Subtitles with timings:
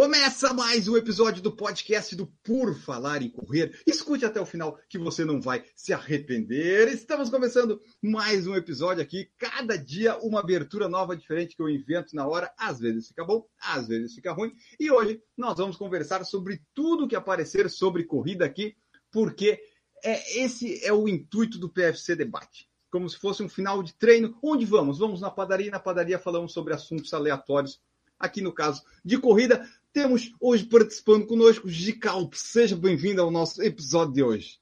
[0.00, 3.82] Começa mais um episódio do podcast do Por Falar em Correr.
[3.84, 6.86] Escute até o final que você não vai se arrepender.
[6.86, 9.28] Estamos começando mais um episódio aqui.
[9.36, 12.48] Cada dia uma abertura nova, diferente que eu invento na hora.
[12.56, 14.52] Às vezes fica bom, às vezes fica ruim.
[14.78, 18.76] E hoje nós vamos conversar sobre tudo que aparecer sobre corrida aqui,
[19.10, 19.60] porque
[20.04, 22.68] é, esse é o intuito do PFC Debate.
[22.88, 24.38] Como se fosse um final de treino.
[24.44, 25.00] Onde vamos?
[25.00, 25.72] Vamos na padaria.
[25.72, 27.80] Na padaria falamos sobre assuntos aleatórios.
[28.18, 32.34] Aqui no caso de corrida, temos hoje participando conosco Gicalp.
[32.34, 34.58] Seja bem-vindo ao nosso episódio de hoje.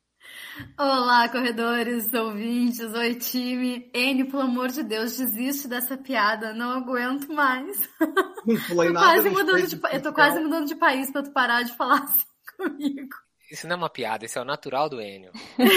[0.79, 3.91] Olá, corredores, ouvintes, oi time.
[3.95, 7.89] N, pelo amor de Deus, desiste dessa piada, não aguento mais.
[8.47, 9.06] Não falei Tô nada.
[9.06, 12.25] quase mudando de, eu tô quase mudando de país pra tu parar de falar assim
[12.56, 13.15] comigo.
[13.50, 15.31] Isso não é uma piada, isso é o natural do Enio.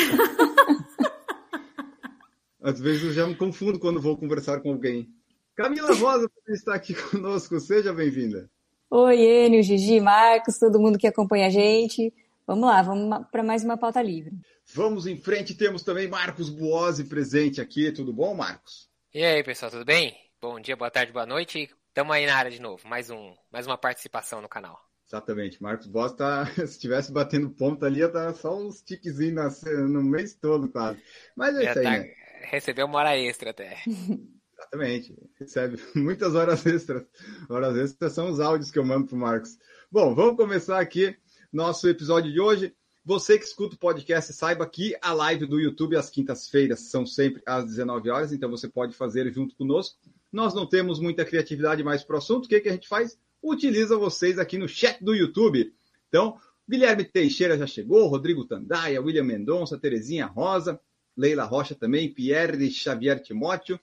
[2.61, 5.07] Às vezes eu já me confundo quando vou conversar com alguém.
[5.55, 7.59] Camila Rosa você está aqui conosco.
[7.59, 8.49] Seja bem-vinda.
[8.91, 12.11] Oi, Enio, Gigi, Marcos, todo mundo que acompanha a gente.
[12.47, 14.33] Vamos lá, vamos para mais uma pauta livre.
[14.73, 15.53] Vamos em frente.
[15.53, 17.91] Temos também Marcos Buozzi presente aqui.
[17.91, 18.89] Tudo bom, Marcos?
[19.13, 20.17] E aí, pessoal, tudo bem?
[20.41, 21.69] Bom dia, boa tarde, boa noite.
[21.93, 24.79] Tamo aí na área de novo, mais um, mais uma participação no canal.
[25.07, 25.61] Exatamente.
[25.61, 30.33] Marcos Buozzi tá, se estivesse batendo ponta ali, ia dar só uns tiquezinhos no mês
[30.33, 30.99] todo, quase.
[31.35, 32.13] Mas é Já isso aí, tá- né?
[32.49, 33.77] Recebeu uma hora extra até.
[34.59, 35.15] Exatamente.
[35.39, 37.05] Recebe muitas horas extras.
[37.49, 39.57] Horas extras são os áudios que eu mando para o Marcos.
[39.89, 41.15] Bom, vamos começar aqui
[41.51, 42.75] nosso episódio de hoje.
[43.05, 47.41] Você que escuta o podcast, saiba que a live do YouTube às quintas-feiras são sempre
[47.45, 49.97] às 19 horas, então você pode fazer junto conosco.
[50.31, 52.45] Nós não temos muita criatividade mais para o assunto.
[52.45, 53.17] O que, que a gente faz?
[53.41, 55.73] Utiliza vocês aqui no chat do YouTube.
[56.09, 56.37] Então,
[56.69, 60.79] Guilherme Teixeira já chegou, Rodrigo Tandaia, William Mendonça, Terezinha Rosa,
[61.17, 63.79] Leila Rocha também, Pierre Xavier Timóteo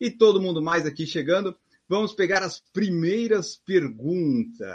[0.00, 1.56] e todo mundo mais aqui chegando.
[1.88, 4.68] Vamos pegar as primeiras perguntas.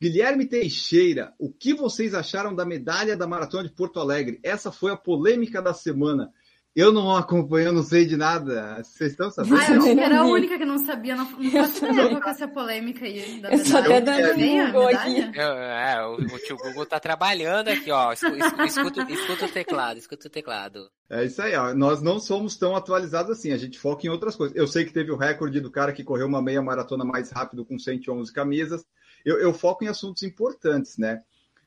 [0.00, 4.38] Guilherme Teixeira, o que vocês acharam da medalha da Maratona de Porto Alegre?
[4.42, 6.32] Essa foi a polêmica da semana.
[6.76, 8.82] Eu não acompanho, eu não sei de nada.
[8.84, 9.56] Vocês estão sabendo?
[9.56, 12.20] Ah, eu achei que era a única que não sabia, não, não faço ideia qual
[12.20, 13.96] que é essa polêmica aí da Eu só medalha.
[13.98, 15.20] até dando Google aqui.
[15.38, 18.12] Eu- é, o, o tio Google tá trabalhando aqui, ó.
[18.12, 20.90] Escu- escu- Escuta, escuta o teclado, escuta o teclado.
[21.08, 21.72] É isso aí, ó.
[21.74, 24.54] Nós não somos tão atualizados assim, a gente foca em outras coisas.
[24.54, 27.64] Eu sei que teve o recorde do cara que correu uma meia maratona mais rápido
[27.64, 28.84] com 111 camisas.
[29.24, 31.22] Eu, eu foco em assuntos importantes, né?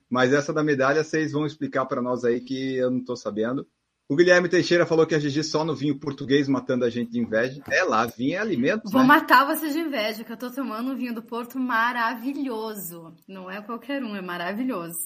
[0.08, 3.66] Mas essa da medalha vocês vão explicar para nós aí que eu não estou sabendo.
[4.10, 7.20] O Guilherme Teixeira falou que a Gigi só no vinho português matando a gente de
[7.20, 7.62] inveja.
[7.70, 9.08] É lá, vinho é alimento, Vou né?
[9.08, 13.14] matar você de inveja, que eu tô tomando um vinho do Porto maravilhoso.
[13.28, 14.98] Não é qualquer um, é maravilhoso.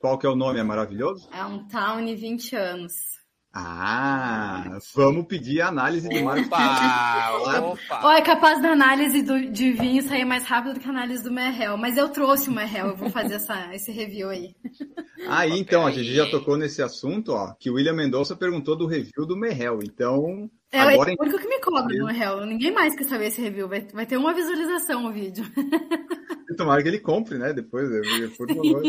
[0.00, 0.58] Qual que é o nome?
[0.58, 1.28] É maravilhoso?
[1.32, 2.92] É um Towne 20 anos.
[3.52, 6.46] Ah, vamos pedir a análise de Marcos.
[6.50, 8.00] Opa, opa.
[8.04, 11.24] Ó, é capaz da análise do, de vinho sair mais rápido do que a análise
[11.24, 11.76] do Merrell.
[11.76, 14.54] Mas eu trouxe o Merrell, eu vou fazer essa, esse review aí.
[15.28, 15.90] Aí, então, a.
[15.90, 19.80] Gigi já tocou nesse assunto, ó, que o William Mendonça perguntou do review do Merrell.
[19.82, 22.46] Então, É agora o único que me cobra no Merrell.
[22.46, 23.68] Ninguém mais quer saber esse review.
[23.68, 25.44] Vai, vai ter uma visualização o vídeo.
[26.56, 27.52] tomara que ele compre, né?
[27.52, 27.88] Depois,
[28.36, 28.82] por favor.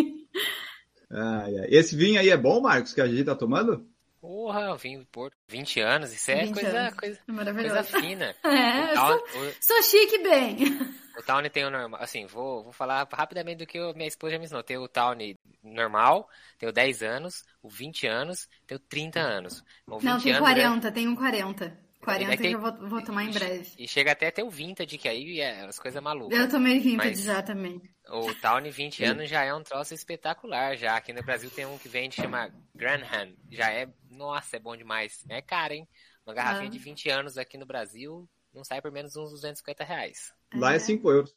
[1.14, 1.68] Ai, ai.
[1.70, 3.86] Esse vinho aí é bom, Marcos, que a Gigi tá tomando?
[4.22, 5.36] Porra, vinho do Porto.
[5.50, 6.94] 20 anos, isso é 20 coisa, anos.
[6.94, 8.36] coisa, É coisa fina.
[8.46, 10.58] É, Town- sou, o- sou chique bem.
[11.18, 12.02] O Towne tem o normal.
[12.02, 14.64] Assim, vou, vou falar rapidamente do que eu- minha esposa já me ensinou.
[14.64, 16.28] Tem o Towne normal,
[16.58, 19.62] tem o 10 anos, o 20 anos, tem o 30 anos.
[19.86, 20.54] O 20 Não, tem anos, né?
[20.56, 21.78] 40, tem um 40.
[22.02, 23.70] 40 que tem- eu vou, vou tomar em breve.
[23.78, 26.38] E chega até a ter o Vintage, que aí é as coisas malucas.
[26.38, 27.82] Eu tomei vintage Mas- já também.
[28.10, 30.76] O Towne 20 anos já é um troço espetacular.
[30.76, 33.34] Já aqui no Brasil tem um que vende, chama Granham.
[33.50, 35.24] Já é, nossa, é bom demais.
[35.30, 35.88] É caro, hein?
[36.26, 36.72] Uma garrafinha Ah.
[36.72, 40.34] de 20 anos aqui no Brasil não sai por menos uns 250 reais.
[40.56, 41.36] Lá é 5 euros.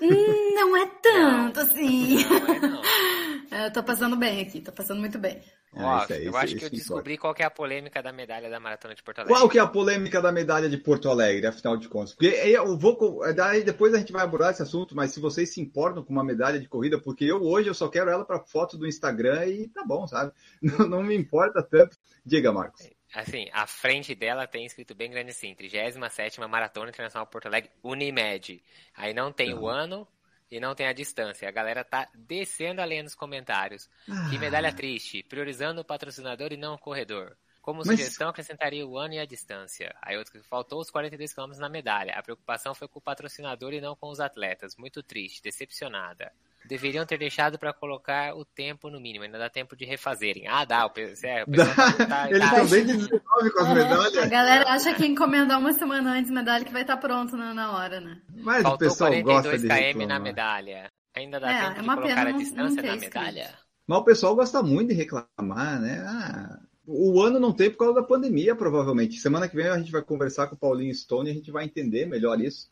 [0.00, 2.24] Hum, não é tanto assim.
[2.24, 2.82] Não, é não.
[3.64, 5.40] Eu tô passando bem aqui, tô passando muito bem.
[5.72, 6.76] Ó, Ah, isso aí, eu acho que eu importa.
[6.76, 9.34] descobri qual que é a polêmica da medalha da Maratona de Porto Alegre.
[9.38, 12.12] Qual que é a polêmica da medalha de Porto Alegre, afinal de contas?
[12.14, 15.20] Porque aí eu vou, co- daí depois a gente vai abordar esse assunto, mas se
[15.20, 18.24] vocês se importam com uma medalha de corrida, porque eu hoje eu só quero ela
[18.24, 20.30] para foto do Instagram e tá bom, sabe?
[20.62, 21.96] Não, não me importa tanto.
[22.24, 22.86] Diga, Marcos.
[23.14, 28.62] Assim, a frente dela tem escrito bem grande assim, 37ª Maratona Internacional Porto Alegre Unimed.
[28.94, 30.06] Aí não tem o ano
[30.50, 31.48] e não tem a distância.
[31.48, 33.88] A galera tá descendo a lenha nos comentários.
[34.30, 37.36] Que medalha triste, priorizando o patrocinador e não o corredor.
[37.62, 39.94] Como Mas- sugestão, acrescentaria o ano e a distância.
[40.00, 42.14] Aí outro que faltou os 42 km na medalha.
[42.14, 44.74] A preocupação foi com o patrocinador e não com os atletas.
[44.76, 46.32] Muito triste, decepcionada.
[46.68, 49.24] Deveriam ter deixado para colocar o tempo no mínimo.
[49.24, 50.46] Ainda dá tempo de refazerem.
[50.46, 50.86] Ah, dá.
[50.86, 50.92] O,
[51.24, 54.28] é, o pessoal tá- tá- Eles tá- estão bem de 19 com as A medalhas.
[54.30, 58.00] galera acha que encomendar uma semana antes medalha que vai estar pronto na, na hora,
[58.00, 58.20] né?
[58.36, 60.90] Mas o Faltou pessoal gosta 42 de km na medalha.
[61.16, 63.40] Ainda dá É, tempo é de colocar pena a distância não na medalha?
[63.40, 63.58] escrito.
[63.86, 66.04] Mas o pessoal gosta muito de reclamar, né?
[66.06, 69.18] Ah, o ano não tem por causa da pandemia, provavelmente.
[69.18, 71.64] Semana que vem a gente vai conversar com o Paulinho Stone e a gente vai
[71.64, 72.70] entender melhor isso.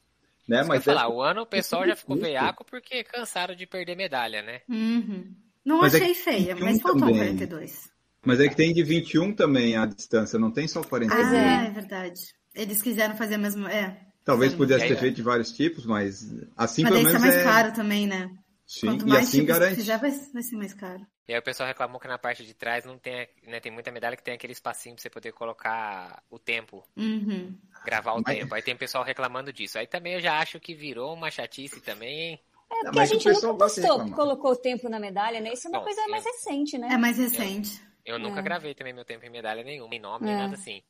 [0.49, 0.59] Né?
[0.59, 2.25] Mas Mas falar, é- o ano o pessoal já ficou Isso.
[2.25, 4.61] veiaco porque cansaram de perder medalha, né?
[4.69, 5.35] Uhum.
[5.65, 7.17] Não Mas é achei que feia, 21 mas faltou também.
[7.17, 7.91] 42.
[8.25, 11.29] mas é que tem de 21 também a distância, não tem só 42.
[11.29, 11.67] ah, é.
[11.67, 11.71] é.
[11.71, 12.21] verdade.
[12.55, 13.71] Eles quiseram fazer a mesma.
[13.73, 14.01] É.
[14.25, 14.59] Talvez Sim.
[14.59, 17.45] pudesse ter feito de vários tipos, mas assim Mas pelo isso é menos mais é...
[17.45, 18.31] caro também, né?
[18.67, 19.77] Sim, Quanto e mais assim tipos garante.
[19.77, 21.07] fizer, vai, vai ser mais caro.
[21.29, 23.93] E aí o pessoal reclamou que na parte de trás não tem, né, tem muita
[23.93, 27.57] medalha que tem aquele espacinho pra você poder colocar o tempo, Uhum.
[27.85, 28.55] gravar o Mas- tempo.
[28.55, 29.79] Aí tem pessoal reclamando disso.
[29.79, 32.41] Aí também eu já acho que virou uma chatice também, hein?
[32.69, 35.41] É Não, porque a mas o gente pessoal nunca postou, colocou o tempo na medalha,
[35.41, 35.53] né?
[35.53, 36.89] Isso é uma Bom, coisa eu- mais recente, né?
[36.91, 37.81] É mais recente.
[38.05, 38.43] Eu nunca É.
[38.43, 40.29] gravei também meu tempo em medalha nenhuma, em nome, É.
[40.31, 40.83] nem nada assim.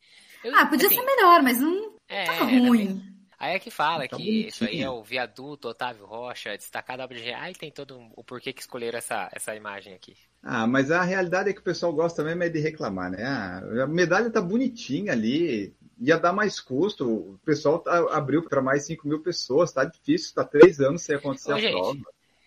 [0.42, 2.86] Eu- Ah, podia assim, ser melhor, mas não é, tá ruim.
[2.86, 3.15] também.
[3.38, 4.48] Aí é que fala Tá que bonitinho.
[4.48, 7.32] isso aí é o viaduto Otávio Rocha, destacado OBG.
[7.34, 10.16] Aí tem todo o porquê que escolheram essa, essa imagem aqui.
[10.42, 13.22] Ah, mas a realidade é que o pessoal gosta mesmo é de reclamar, né?
[13.24, 17.04] Ah, a medalha tá bonitinha ali, ia dar mais custo.
[17.06, 21.16] O pessoal tá- abriu para mais 5 mil pessoas, tá difícil, tá três anos sem
[21.16, 21.98] acontecer Ô, a gente, prova.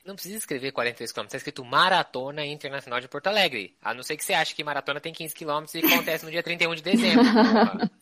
[0.06, 3.76] Não precisa escrever 42 km, tá escrito Maratona Internacional de Porto Alegre.
[3.82, 6.42] A não ser que você ache que maratona tem 15 km e acontece no dia
[6.42, 7.24] 31 de dezembro.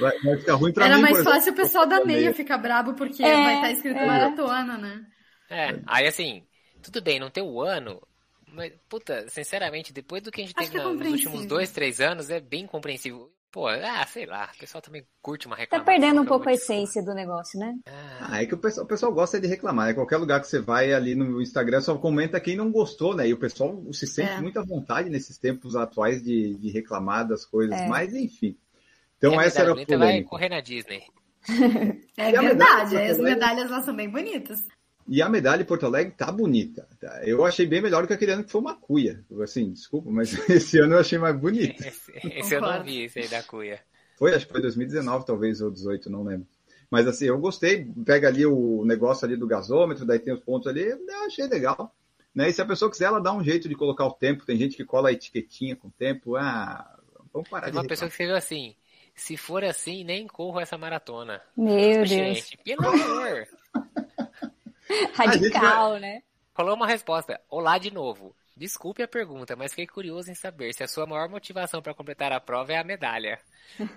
[0.00, 2.94] Vai, vai ficar ruim pra Era mim, mais fácil o pessoal da meia ficar brabo
[2.94, 4.06] porque É, vai estar escrito é.
[4.06, 5.06] maratona, né?
[5.50, 6.46] É, aí assim,
[6.82, 8.00] tudo bem, não ter o ano,
[8.46, 11.70] mas, puta, sinceramente, depois do que a gente Acho teve é na- nos últimos dois,
[11.72, 13.32] três anos, é bem compreensível.
[13.50, 15.84] Pô, ah, sei lá, o pessoal também curte uma Tá reclamação.
[15.84, 17.74] perdendo um eu pouco a essência do negócio, né?
[17.86, 19.94] Ah, Ah, é que o pessoal, o pessoal gosta de reclamar, né?
[19.94, 23.28] Qualquer lugar que você vai ali no Instagram só comenta quem não gostou, né?
[23.28, 24.40] E o pessoal se sente É.
[24.40, 27.88] muito à vontade nesses tempos atuais de, de reclamar das coisas, É.
[27.88, 28.56] mas enfim.
[29.18, 30.30] Então a essa era a medalha bonita vai polêmica.
[30.30, 31.02] correr na Disney.
[32.16, 34.60] É E a medalha verdade, de as medalhas lá são bem bonitas.
[35.06, 36.86] E a medalha em Porto Alegre tá bonita.
[37.00, 37.22] tá?
[37.24, 39.24] Eu achei bem melhor do que aquele ano que foi uma cuia.
[39.42, 41.80] Assim, desculpa, mas esse ano eu achei mais bonito.
[41.82, 43.80] Esse, esse eu não vi, esse aí da cuia.
[44.18, 46.46] Foi, acho que foi 2019, talvez, ou 18, não lembro.
[46.90, 47.90] Mas assim, eu gostei.
[48.04, 51.94] Pega ali o negócio ali do gasômetro, daí tem os pontos ali, eu achei legal.
[52.34, 52.50] Né?
[52.50, 54.44] E se a pessoa quiser, ela dá um jeito de colocar o tempo.
[54.44, 56.36] Tem gente que cola a etiquetinha com o tempo.
[56.36, 56.98] Ah,
[57.32, 58.74] vamos parar de uma pessoa que escreveu assim:
[59.18, 61.42] se for assim, nem corro essa maratona.
[61.56, 62.08] Meu Deus.
[62.08, 63.48] Gente, pelo amor.
[65.14, 66.22] Radical, né?
[66.54, 67.40] Rolou uma resposta.
[67.50, 68.34] Olá de novo.
[68.56, 72.32] Desculpe a pergunta, mas fiquei curioso em saber se a sua maior motivação para completar
[72.32, 73.38] a prova é a medalha.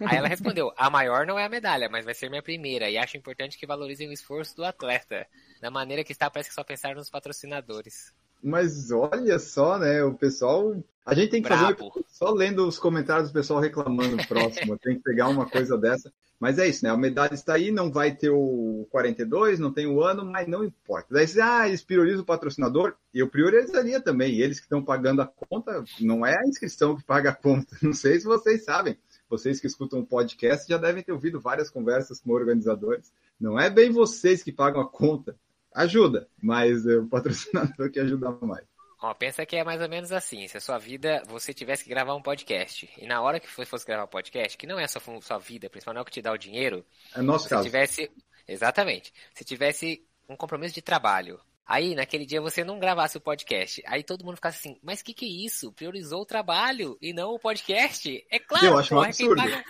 [0.05, 2.95] Aí ela respondeu: a maior não é a medalha, mas vai ser minha primeira, e
[2.95, 5.25] acho importante que valorizem o esforço do atleta.
[5.59, 8.13] Da maneira que está, parece que só pensaram nos patrocinadores.
[8.43, 10.03] Mas olha só, né?
[10.03, 10.75] O pessoal.
[11.05, 11.87] A gente tem que fazer Brabo.
[11.87, 14.77] episódio só lendo os comentários do pessoal reclamando próximo.
[14.77, 16.11] tem que pegar uma coisa dessa.
[16.39, 16.89] Mas é isso, né?
[16.89, 20.63] A medalha está aí, não vai ter o 42, não tem o ano, mas não
[20.63, 21.13] importa.
[21.13, 22.95] Daí você, ah, eles priorizam o patrocinador.
[23.13, 24.39] Eu priorizaria também.
[24.39, 27.77] Eles que estão pagando a conta, não é a inscrição que paga a conta.
[27.81, 28.97] Não sei se vocês sabem.
[29.29, 33.13] Vocês que escutam o podcast já devem ter ouvido várias conversas com organizadores.
[33.39, 35.35] Não é bem vocês que pagam a conta.
[35.73, 38.65] Ajuda, mas é o patrocinador que ajuda mais.
[39.03, 41.89] Ó, pensa que é mais ou menos assim, se a sua vida, você tivesse que
[41.89, 44.83] gravar um podcast, e na hora que você fosse gravar um podcast, que não é
[44.83, 46.85] a sua, sua vida, principalmente não é o que te dá o dinheiro,
[47.15, 47.63] É nosso se caso.
[47.63, 48.11] tivesse,
[48.47, 53.81] exatamente, se tivesse um compromisso de trabalho, aí naquele dia você não gravasse o podcast,
[53.87, 55.71] aí todo mundo ficasse assim, mas que que é isso?
[55.73, 58.23] Priorizou o trabalho e não o podcast?
[58.29, 59.63] É claro, Eu acho um porra, é quem absurdo.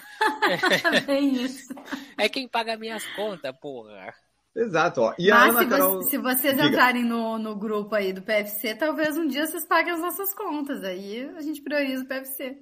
[1.05, 1.73] paga, isso.
[2.17, 4.13] é quem paga minhas contas, porra.
[4.55, 5.13] Exato, ó.
[5.17, 6.03] E a Mas Ana se, Carol.
[6.03, 6.67] se vocês Diga.
[6.67, 10.83] entrarem no, no grupo aí do PFC, talvez um dia vocês paguem as nossas contas.
[10.83, 12.57] Aí a gente prioriza o PFC.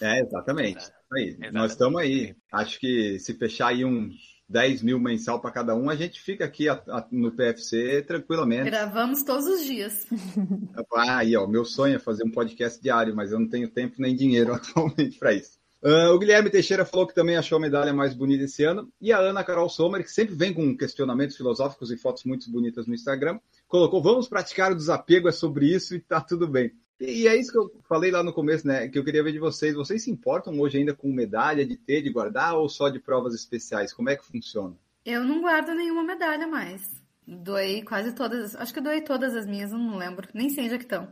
[0.00, 0.78] É, exatamente.
[0.80, 1.28] Isso Aí.
[1.28, 1.52] Exatamente.
[1.54, 2.34] Nós estamos aí.
[2.52, 4.14] Acho que se fechar aí uns
[4.48, 8.64] 10 mil mensal para cada um, a gente fica aqui a- a- no PFC tranquilamente.
[8.70, 10.06] Gravamos todos os dias.
[10.98, 13.96] Ah, aí, ó, meu sonho é fazer um podcast diário, mas eu não tenho tempo
[13.98, 15.58] nem dinheiro atualmente para isso.
[15.88, 18.92] Ah, o Guilherme Teixeira falou que também achou a medalha mais bonita esse ano.
[19.00, 22.88] E a Ana Carol Sommer, que sempre vem com questionamentos filosóficos e fotos muito bonitas
[22.88, 23.38] no Instagram,
[23.68, 26.72] colocou: vamos praticar o desapego, é sobre isso e tá tudo bem.
[26.98, 28.88] E é isso que eu falei lá no começo, né?
[28.88, 29.76] Que eu queria ver de vocês.
[29.76, 33.32] Vocês se importam hoje ainda com medalha de ter, de guardar, ou só de provas
[33.32, 33.92] especiais?
[33.92, 34.74] Como é que funciona?
[35.04, 36.82] Eu não guardo nenhuma medalha mais.
[37.24, 38.56] Doei quase todas.
[38.56, 40.26] Acho que doei todas as minhas, não lembro.
[40.34, 41.08] Nem sei onde é que estão.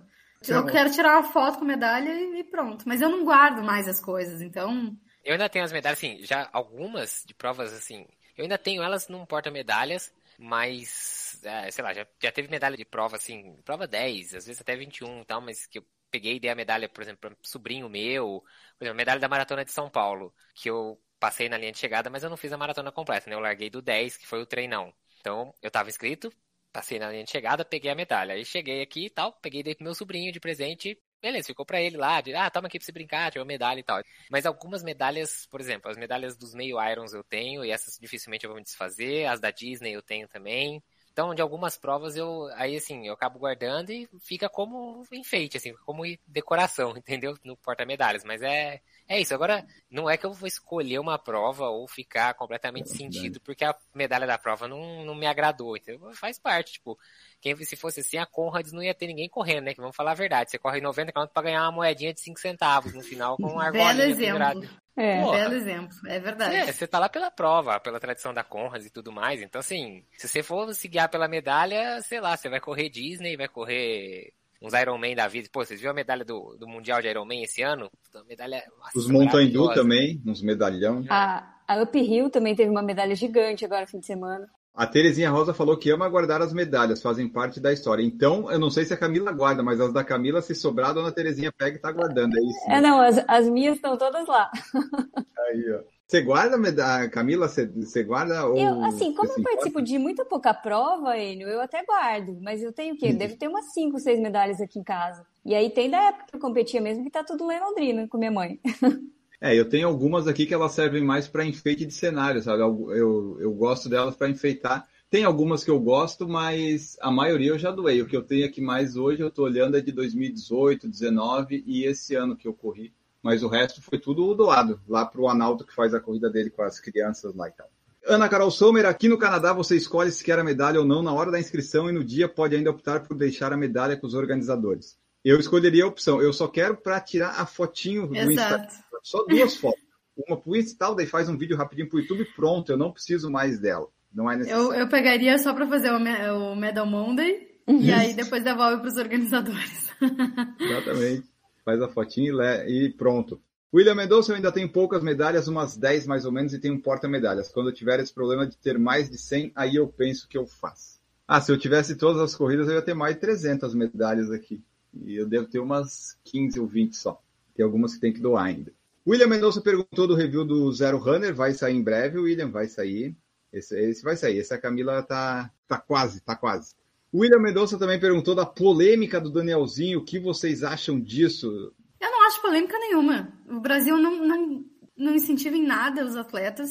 [0.48, 2.84] Eu quero tirar uma foto com medalha e pronto.
[2.86, 4.96] Mas eu não guardo mais as coisas, então.
[5.24, 8.06] Eu ainda tenho as medalhas, assim, já algumas de provas, assim.
[8.36, 12.84] Eu ainda tenho elas num porta-medalhas, mas, é, sei lá, já, já teve medalha de
[12.84, 16.40] prova, assim, prova 10, às vezes até 21 e tal, mas que eu peguei e
[16.40, 18.42] dei a medalha, por exemplo, para um sobrinho meu,
[18.78, 21.78] por exemplo, a medalha da Maratona de São Paulo, que eu passei na linha de
[21.78, 23.36] chegada, mas eu não fiz a maratona completa, né?
[23.36, 24.92] Eu larguei do 10, que foi o treinão.
[25.20, 26.30] Então, eu tava inscrito,
[26.74, 28.34] passei na linha de chegada, peguei a medalha.
[28.34, 30.98] Aí cheguei aqui e tal, peguei dei pro meu sobrinho de presente.
[31.22, 33.82] Beleza, ficou pra ele lá, de, ah, toma aqui pra você brincar, tirou medalha e
[33.82, 34.02] tal.
[34.30, 38.44] Mas algumas medalhas, por exemplo, as medalhas dos meio Irons eu tenho, e essas dificilmente
[38.44, 40.82] eu vou me desfazer, as da Disney eu tenho também.
[41.14, 45.72] Então, de algumas provas eu aí assim, eu acabo guardando e fica como enfeite assim,
[45.86, 47.38] como decoração, entendeu?
[47.44, 49.32] No porta-medalhas, mas é é isso.
[49.32, 53.64] Agora, não é que eu vou escolher uma prova ou ficar completamente é sentido porque
[53.64, 56.12] a medalha da prova não, não me agradou, entendeu?
[56.14, 56.98] Faz parte, tipo,
[57.44, 59.74] quem se fosse assim, a Conrads não ia ter ninguém correndo, né?
[59.74, 60.50] Que vamos falar a verdade.
[60.50, 63.60] Você corre 90 km para ganhar uma moedinha de 5 centavos no final com um
[63.60, 64.68] argolinha Belo exemplo.
[64.96, 66.54] É, Porra, belo exemplo, é verdade.
[66.54, 69.42] É, você tá lá pela prova, pela tradição da Conrads e tudo mais.
[69.42, 73.36] Então, assim, se você for se guiar pela medalha, sei lá, você vai correr Disney,
[73.36, 74.32] vai correr
[74.62, 75.48] uns Iron Man da vida.
[75.52, 77.90] Pô, vocês viram a medalha do, do Mundial de Iron Man esse ano?
[78.14, 81.04] A medalha, nossa, Os Montandu também, uns medalhão.
[81.10, 84.48] A, a Up Hill também teve uma medalha gigante agora, fim de semana.
[84.74, 88.02] A Terezinha Rosa falou que ama guardar as medalhas, fazem parte da história.
[88.02, 90.92] Então, eu não sei se a Camila guarda, mas as da Camila, se sobrar, a
[90.94, 92.68] dona Terezinha pega e tá guardando, é isso?
[92.68, 92.76] Né?
[92.76, 94.50] É, não, as, as minhas estão todas lá.
[95.46, 95.94] Aí, ó.
[96.06, 97.46] Você guarda, medalha, Camila?
[97.46, 98.46] Você, você guarda?
[98.46, 102.36] Ou eu, assim, como eu participo de muita pouca prova, Enio, eu até guardo.
[102.42, 103.12] Mas eu tenho o quê?
[103.12, 105.24] Deve ter umas 5, 6 medalhas aqui em casa.
[105.44, 108.08] E aí tem da época que eu competia mesmo, que tá tudo lá em Londrina,
[108.08, 108.60] com minha mãe.
[109.40, 112.62] É, eu tenho algumas aqui que elas servem mais para enfeite de cenário, sabe?
[112.62, 114.88] Eu, eu, gosto delas para enfeitar.
[115.10, 118.00] Tem algumas que eu gosto, mas a maioria eu já doei.
[118.00, 121.84] O que eu tenho aqui mais hoje, eu estou olhando é de 2018, 2019 e
[121.84, 122.92] esse ano que eu corri.
[123.22, 126.50] Mas o resto foi tudo doado lá para o Analto que faz a corrida dele
[126.50, 127.68] com as crianças lá e tal.
[128.06, 131.12] Ana Carol Sommer, aqui no Canadá você escolhe se quer a medalha ou não na
[131.12, 134.12] hora da inscrição e no dia pode ainda optar por deixar a medalha com os
[134.12, 134.98] organizadores.
[135.24, 138.66] Eu escolheria a opção, eu só quero para tirar a fotinho do Instagram.
[139.02, 139.82] Só duas fotos.
[140.28, 143.30] Uma pro Insta tal, daí faz um vídeo rapidinho pro YouTube pronto, eu não preciso
[143.30, 143.88] mais dela.
[144.12, 144.66] Não é necessário.
[144.66, 148.88] Eu, eu pegaria só para fazer o, o Medal Monday e aí depois devolve para
[148.88, 149.90] os organizadores.
[150.60, 151.24] Exatamente.
[151.64, 153.40] Faz a fotinho e, e pronto.
[153.72, 156.80] William Mendonça, eu ainda tenho poucas medalhas, umas 10 mais ou menos, e tenho um
[156.80, 157.48] porta-medalhas.
[157.48, 160.46] Quando eu tiver esse problema de ter mais de 100, aí eu penso que eu
[160.46, 161.00] faço.
[161.26, 164.62] Ah, se eu tivesse todas as corridas, eu ia ter mais de 300 medalhas aqui.
[165.02, 167.20] E eu devo ter umas 15 ou 20 só.
[167.54, 168.72] Tem algumas que tem que doar ainda.
[169.06, 173.14] William Mendonça perguntou do review do Zero Runner, vai sair em breve, William, vai sair.
[173.52, 174.38] Esse, esse vai sair.
[174.38, 176.74] Esse a Camila tá, tá quase, tá quase.
[177.14, 180.00] William Mendonça também perguntou da polêmica do Danielzinho.
[180.00, 181.72] O que vocês acham disso?
[182.00, 183.32] Eu não acho polêmica nenhuma.
[183.48, 184.64] O Brasil não, não,
[184.96, 186.70] não incentiva em nada os atletas.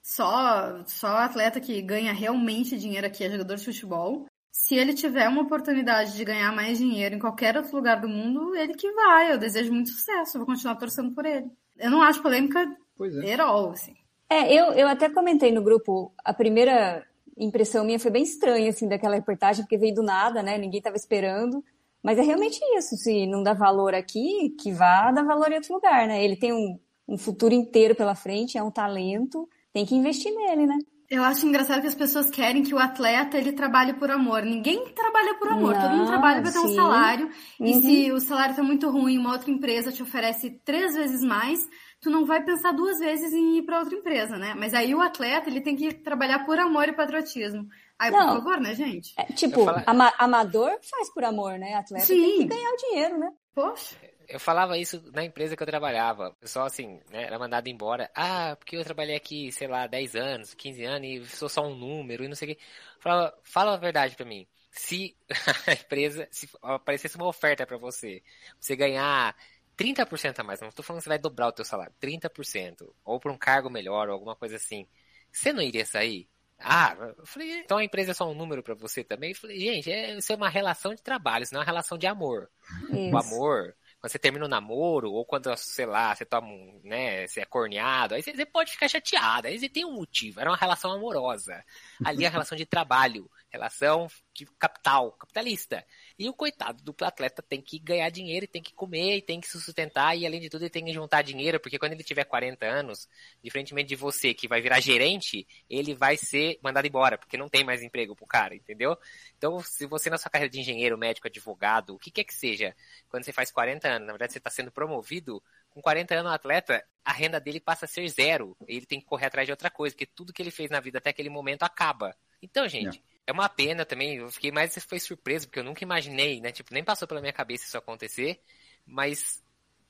[0.00, 4.26] Só, só atleta que ganha realmente dinheiro aqui é jogador de futebol.
[4.52, 8.54] Se ele tiver uma oportunidade de ganhar mais dinheiro em qualquer outro lugar do mundo,
[8.54, 9.32] ele que vai.
[9.32, 10.36] Eu desejo muito sucesso.
[10.36, 11.50] Eu vou continuar torcendo por ele.
[11.78, 13.40] Eu não acho polêmica pois é.
[13.40, 13.94] all, assim.
[14.28, 17.04] É, eu, eu até comentei no grupo, a primeira
[17.36, 20.58] impressão minha foi bem estranha, assim, daquela reportagem, porque veio do nada, né?
[20.58, 21.64] Ninguém estava esperando.
[22.02, 25.74] Mas é realmente isso, se não dá valor aqui, que vá dar valor em outro
[25.74, 26.22] lugar, né?
[26.22, 26.78] Ele tem um,
[27.08, 30.78] um futuro inteiro pela frente, é um talento, tem que investir nele, né?
[31.12, 34.42] Eu acho engraçado que as pessoas querem que o atleta ele trabalhe por amor.
[34.44, 37.30] Ninguém trabalha por amor, não, todo mundo trabalha para ter um salário.
[37.60, 37.66] Uhum.
[37.66, 41.68] E se o salário está muito ruim, uma outra empresa te oferece três vezes mais,
[42.00, 44.54] tu não vai pensar duas vezes em ir para outra empresa, né?
[44.56, 47.68] Mas aí o atleta, ele tem que trabalhar por amor e patriotismo.
[47.98, 49.12] Aí, não, por favor, né, gente?
[49.18, 51.74] É, tipo, ama amador faz por amor, né?
[51.74, 52.22] Atleta Sim.
[52.22, 53.30] tem que ganhar o dinheiro, né?
[53.54, 53.96] Poxa.
[54.32, 56.30] Eu falava isso na empresa que eu trabalhava.
[56.30, 58.10] O pessoal, assim, né, era mandado embora.
[58.14, 61.74] Ah, porque eu trabalhei aqui, sei lá, 10 anos, 15 anos e sou só um
[61.74, 62.62] número e não sei o quê.
[62.98, 64.46] Falava, fala a verdade para mim.
[64.70, 65.14] Se
[65.68, 68.22] a empresa, se aparecesse uma oferta para você,
[68.58, 69.36] você ganhar
[69.76, 73.20] 30% a mais, não estou falando que você vai dobrar o teu salário, 30%, ou
[73.20, 74.86] para um cargo melhor, ou alguma coisa assim,
[75.30, 76.26] você não iria sair?
[76.58, 79.30] Ah, eu falei, então a empresa é só um número para você também?
[79.30, 81.98] Eu falei, gente, é, isso é uma relação de trabalho, isso não é uma relação
[81.98, 82.48] de amor.
[82.90, 83.10] Isso.
[83.14, 86.80] O amor, quando você termina o um namoro, ou quando, sei lá, você toma um,
[86.82, 90.50] né, você é corneado, aí você, pode ficar chateado, aí você tem um motivo, era
[90.50, 91.64] uma relação amorosa.
[92.04, 95.86] Ali é a relação de trabalho, relação de capital, capitalista.
[96.22, 99.60] E o coitado do atleta tem que ganhar dinheiro, tem que comer, tem que se
[99.60, 102.64] sustentar e além de tudo ele tem que juntar dinheiro, porque quando ele tiver 40
[102.64, 103.08] anos,
[103.42, 107.64] diferentemente de você que vai virar gerente, ele vai ser mandado embora, porque não tem
[107.64, 108.96] mais emprego pro cara, entendeu?
[109.36, 112.72] Então, se você na sua carreira de engenheiro, médico, advogado, o que quer que seja,
[113.08, 116.34] quando você faz 40 anos, na verdade você está sendo promovido, com 40 anos o
[116.36, 118.56] atleta, a renda dele passa a ser zero.
[118.68, 120.98] Ele tem que correr atrás de outra coisa, porque tudo que ele fez na vida
[120.98, 122.14] até aquele momento acaba.
[122.40, 124.16] Então, gente, é, uma pena também.
[124.16, 126.52] Eu fiquei mais foi surpreso, porque eu nunca imaginei, né?
[126.52, 128.40] Tipo, nem passou pela minha cabeça isso acontecer.
[128.86, 129.42] Mas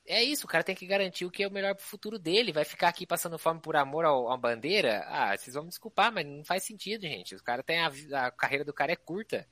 [0.05, 2.51] é isso, o cara tem que garantir o que é o melhor pro futuro dele.
[2.51, 5.03] Vai ficar aqui passando fome por amor à bandeira?
[5.07, 7.35] Ah, vocês vão me desculpar, mas não faz sentido, gente.
[7.35, 7.91] O cara tem a,
[8.27, 9.47] a carreira do cara é curta.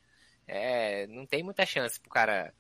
[0.48, 2.54] É, não tem muita chance pro cara.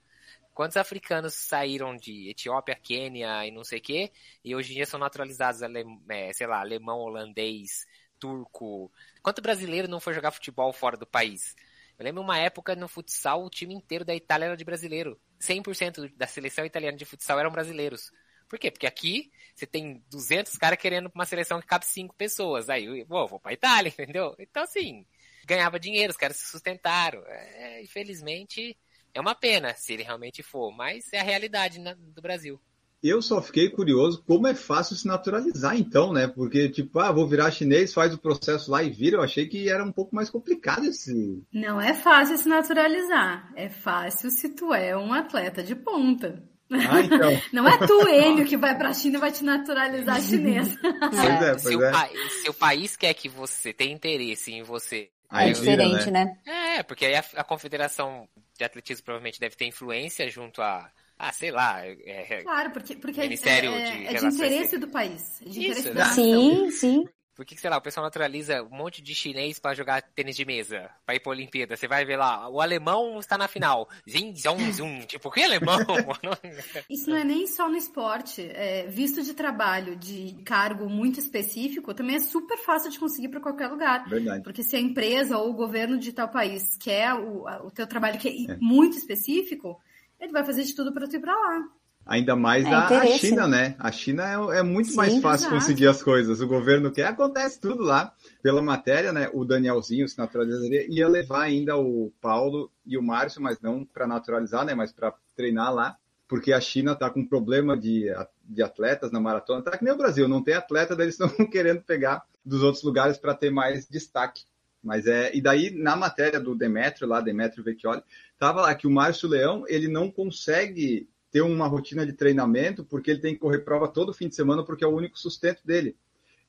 [0.54, 4.12] Quantos africanos saíram de Etiópia, Quênia e não sei o quê,
[4.44, 5.62] e hoje em dia são naturalizados,
[6.10, 7.86] é, sei lá, alemão, holandês,
[8.22, 8.92] turco.
[9.24, 11.56] Quanto brasileiro não foi jogar futebol fora do país?
[11.98, 15.20] Eu lembro uma época no futsal, o time inteiro da Itália era de brasileiro.
[15.40, 18.12] 100% da seleção italiana de futsal eram brasileiros.
[18.48, 18.70] Por quê?
[18.70, 22.70] Porque aqui você tem 200 caras querendo uma seleção que cabe 5 pessoas.
[22.70, 24.36] Aí, vou, vou pra Itália, entendeu?
[24.40, 25.06] Então, assim,
[25.46, 27.24] ganhava dinheiro, os caras se sustentaram.
[27.26, 28.78] É, infelizmente,
[29.14, 32.60] é uma pena se ele realmente for, mas é a realidade do Brasil.
[33.04, 36.28] Eu só fiquei curioso como é fácil se naturalizar, então, né?
[36.28, 39.18] Porque, tipo, ah, vou virar chinês, faz o processo lá e vira.
[39.18, 41.42] Eu achei que era um pouco mais complicado esse.
[41.52, 43.52] Não é fácil se naturalizar.
[43.56, 46.44] É fácil se tu é um atleta de ponta.
[46.72, 47.42] Ah, então.
[47.52, 50.76] Não é tu, Enio, que vai pra China e vai te naturalizar chinês.
[50.82, 51.76] Pois é, pois se, é.
[51.76, 52.10] O pa...
[52.42, 55.10] se o país quer que você tenha interesse em você.
[55.32, 56.38] É diferente, vira, né?
[56.46, 58.28] É, porque aí a, a Confederação
[58.58, 60.90] de Atletismo provavelmente deve ter influência junto a
[61.22, 61.86] ah, sei lá.
[61.86, 65.40] É, claro, porque, porque Ministério é, de é de interesse do país.
[65.42, 66.00] É de interesse Isso, da né?
[66.00, 66.16] nação.
[66.16, 67.06] Sim, sim.
[67.36, 70.36] Por que, que, sei lá, o pessoal naturaliza um monte de chinês para jogar tênis
[70.36, 71.78] de mesa, para ir pra Olimpíada?
[71.78, 73.88] Você vai ver lá, o alemão está na final.
[74.10, 75.00] Zin, zon, zum.
[75.06, 75.78] Tipo, que alemão?
[76.90, 78.42] Isso não é nem só no esporte.
[78.42, 83.40] É, visto de trabalho de cargo muito específico, também é super fácil de conseguir para
[83.40, 84.10] qualquer lugar.
[84.10, 84.44] Verdade.
[84.44, 88.20] Porque se a empresa ou o governo de tal país quer o, o teu trabalho
[88.20, 89.80] que é, muito específico,
[90.22, 91.68] ele vai fazer de tudo para tu ir para lá.
[92.06, 93.76] Ainda mais É a, China, né?
[93.78, 95.56] A China é, é muito Sim, mais fácil exato.
[95.56, 96.42] conseguir as coisas.
[96.42, 98.14] O governo quer, acontece tudo lá.
[98.42, 99.30] Pela matéria, né?
[99.34, 104.08] O Danielzinho se naturalizaria, ia levar ainda o Paulo e o Márcio, mas não para
[104.08, 104.74] naturalizar, né?
[104.74, 105.96] Mas para treinar lá,
[106.28, 108.08] porque a China tá com problema de,
[108.44, 109.62] de atletas na maratona.
[109.62, 112.84] Tá que nem o Brasil, não tem atleta, daí eles estão querendo pegar dos outros
[112.84, 114.44] lugares para ter mais destaque.
[114.84, 118.02] Mas é, e daí na matéria do Demetrio lá, Demetrio Vecchioli,
[118.42, 123.12] tava lá que o Márcio Leão, ele não consegue ter uma rotina de treinamento porque
[123.12, 125.96] ele tem que correr prova todo fim de semana porque é o único sustento dele.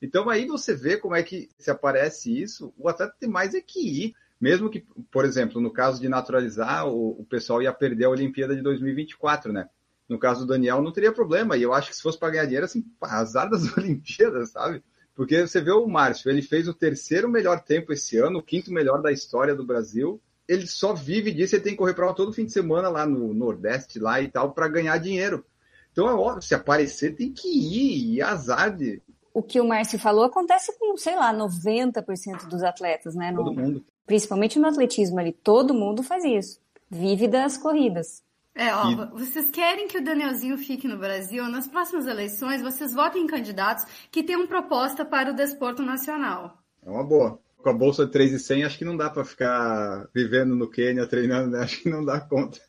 [0.01, 3.61] Então aí você vê como é que se aparece isso, o atleta tem mais é
[3.61, 4.15] que ir.
[4.41, 8.55] Mesmo que, por exemplo, no caso de naturalizar, o, o pessoal ia perder a Olimpíada
[8.55, 9.69] de 2024, né?
[10.09, 11.55] No caso do Daniel, não teria problema.
[11.55, 14.83] E eu acho que se fosse para ganhar dinheiro, assim, pá, azar das Olimpíadas, sabe?
[15.13, 18.73] Porque você vê o Márcio, ele fez o terceiro melhor tempo esse ano, o quinto
[18.73, 20.19] melhor da história do Brasil.
[20.47, 23.33] Ele só vive disso, ele tem que correr prova todo fim de semana lá no
[23.33, 25.45] Nordeste lá e tal para ganhar dinheiro.
[25.91, 29.01] Então é óbvio, se aparecer tem que ir, e azar de
[29.33, 33.31] O que o Márcio falou acontece com, sei lá, 90% dos atletas, né?
[33.31, 33.85] No- todo mundo.
[34.05, 35.31] principalmente no atletismo ali.
[35.31, 36.59] Todo mundo faz isso.
[36.89, 38.21] Vive das corridas.
[38.55, 41.47] É, ó, E- vocês querem que o Danielzinho fique no Brasil?
[41.47, 46.57] Nas próximas eleições, vocês votem em candidatos que tenham proposta para o desporto nacional.
[46.85, 47.39] É uma boa.
[47.63, 51.49] Com a bolsa de 3,100, acho que não dá para ficar vivendo no Quênia, treinando,
[51.49, 51.59] né?
[51.63, 52.59] Acho que não dá conta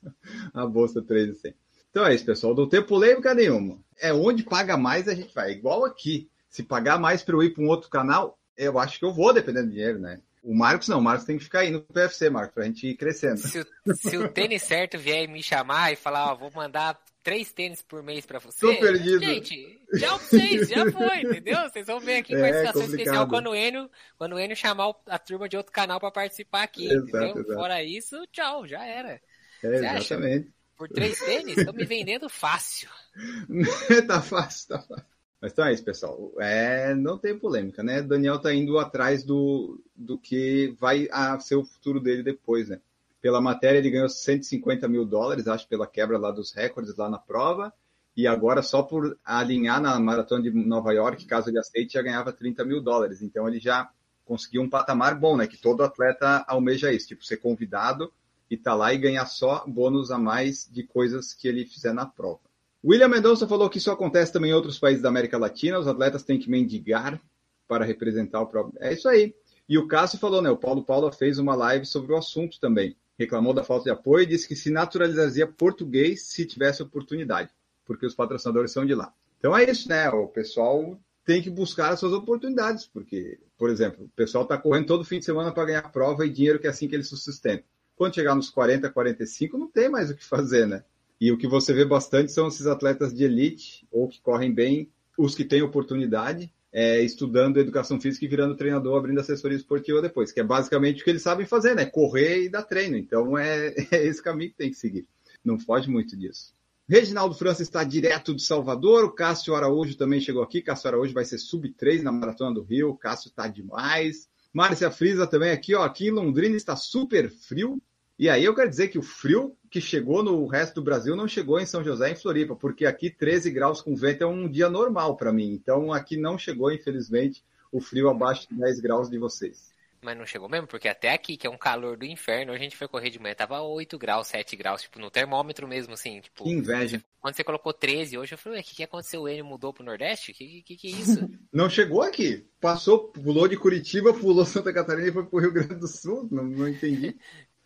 [0.54, 1.52] a bolsa 3,100.
[1.90, 2.54] Então é isso, pessoal.
[2.54, 3.78] Não tem polêmica nenhuma.
[4.00, 5.52] É onde paga mais a gente vai.
[5.52, 6.30] Igual aqui.
[6.48, 9.32] Se pagar mais para eu ir para um outro canal, eu acho que eu vou,
[9.32, 10.20] dependendo do dinheiro, né?
[10.44, 10.98] O Marcos não.
[10.98, 13.38] O Marcos tem que ficar aí no PFC, Marcos, para a gente ir crescendo.
[13.38, 17.50] se, o, se o tênis certo vier me chamar e falar, ó, vou mandar três
[17.50, 18.60] tênis por mês pra você.
[18.60, 19.24] Tô perdido.
[19.24, 21.58] Gente, já vocês, já foi, entendeu?
[21.62, 23.00] Vocês vão ver aqui com É, a situação complicado.
[23.00, 26.62] especial quando o Enio, quando o Enio chamar a turma de outro canal pra participar
[26.62, 27.38] aqui, Exato, entendeu?
[27.38, 27.54] exato.
[27.54, 29.20] Fora isso, tchau, já era.
[29.62, 30.14] É, Você acha?
[30.14, 30.52] exatamente.
[30.76, 32.88] Por três tênis, estão me vendendo fácil.
[34.06, 35.06] tá fácil, tá fácil.
[35.40, 36.32] Mas então é isso, pessoal.
[36.40, 38.02] É, não tem polêmica, né?
[38.02, 42.80] Daniel tá indo atrás do, do que vai a ser o futuro dele depois, né?
[43.20, 47.18] Pela matéria, ele ganhou 150 mil dólares, acho, pela quebra lá dos recordes lá na
[47.18, 47.72] prova.
[48.16, 52.32] E agora, só por alinhar na maratona de Nova York, caso ele aceite, já ganhava
[52.32, 53.22] 30 mil dólares.
[53.22, 53.90] Então ele já
[54.24, 55.46] conseguiu um patamar bom, né?
[55.46, 58.12] Que todo atleta almeja isso, tipo, ser convidado
[58.50, 62.06] e tá lá e ganhar só bônus a mais de coisas que ele fizer na
[62.06, 62.40] prova.
[62.84, 66.22] William Mendonça falou que isso acontece também em outros países da América Latina, os atletas
[66.22, 67.20] têm que mendigar
[67.66, 68.78] para representar o próprio.
[68.80, 69.34] É isso aí.
[69.66, 70.50] E o Cássio falou, né?
[70.50, 72.94] O Paulo Paula fez uma live sobre o assunto também.
[73.18, 77.50] reclamou da falta de apoio e disse que se naturalizaria português se tivesse oportunidade,
[77.84, 79.12] porque os patrocinadores são de lá.
[79.38, 80.08] Então é isso, né?
[80.10, 84.86] O pessoal tem que buscar as suas oportunidades, porque, por exemplo, o pessoal está correndo
[84.86, 87.16] todo fim de semana para ganhar prova e dinheiro que é assim que ele se
[87.16, 87.64] sustenta.
[87.96, 90.84] Quando chegar nos 40, 45, não tem mais o que fazer, né?
[91.20, 94.90] E o que você vê bastante são esses atletas de elite, ou que correm bem,
[95.16, 100.32] os que têm oportunidade, é, estudando educação física e virando treinador, abrindo assessoria esportiva depois,
[100.32, 101.86] que é basicamente o que eles sabem fazer, né?
[101.86, 102.96] Correr e dar treino.
[102.96, 105.06] Então é, é esse caminho que tem que seguir.
[105.44, 106.52] Não foge muito disso.
[106.86, 109.04] Reginaldo França está direto de Salvador.
[109.04, 110.60] O Cássio Araújo também chegou aqui.
[110.60, 112.90] Cássio Araújo vai ser sub-3 na Maratona do Rio.
[112.90, 114.28] O Cássio está demais.
[114.52, 115.82] Márcia Frisa também aqui, ó.
[115.82, 117.80] Aqui em Londrina está super frio.
[118.18, 121.26] E aí eu quero dizer que o frio que chegou no resto do Brasil não
[121.26, 124.68] chegou em São José em Floripa, porque aqui 13 graus com vento é um dia
[124.70, 125.50] normal para mim.
[125.50, 127.42] Então aqui não chegou, infelizmente,
[127.72, 129.73] o frio abaixo de 10 graus de vocês.
[130.04, 132.76] Mas não chegou mesmo, porque até aqui, que é um calor do inferno, a gente
[132.76, 136.44] foi correr de manhã, tava 8 graus, 7 graus, tipo, no termômetro mesmo, assim, tipo...
[136.44, 137.02] Que inveja.
[137.20, 139.22] Quando você colocou 13 hoje, eu falei, o que, que aconteceu?
[139.22, 140.32] O Enio mudou pro Nordeste?
[140.32, 141.30] O que, que, que é isso?
[141.50, 142.46] não chegou aqui.
[142.60, 146.28] Passou, pulou de Curitiba, pulou Santa Catarina e foi pro Rio Grande do Sul.
[146.30, 147.16] Não, não entendi.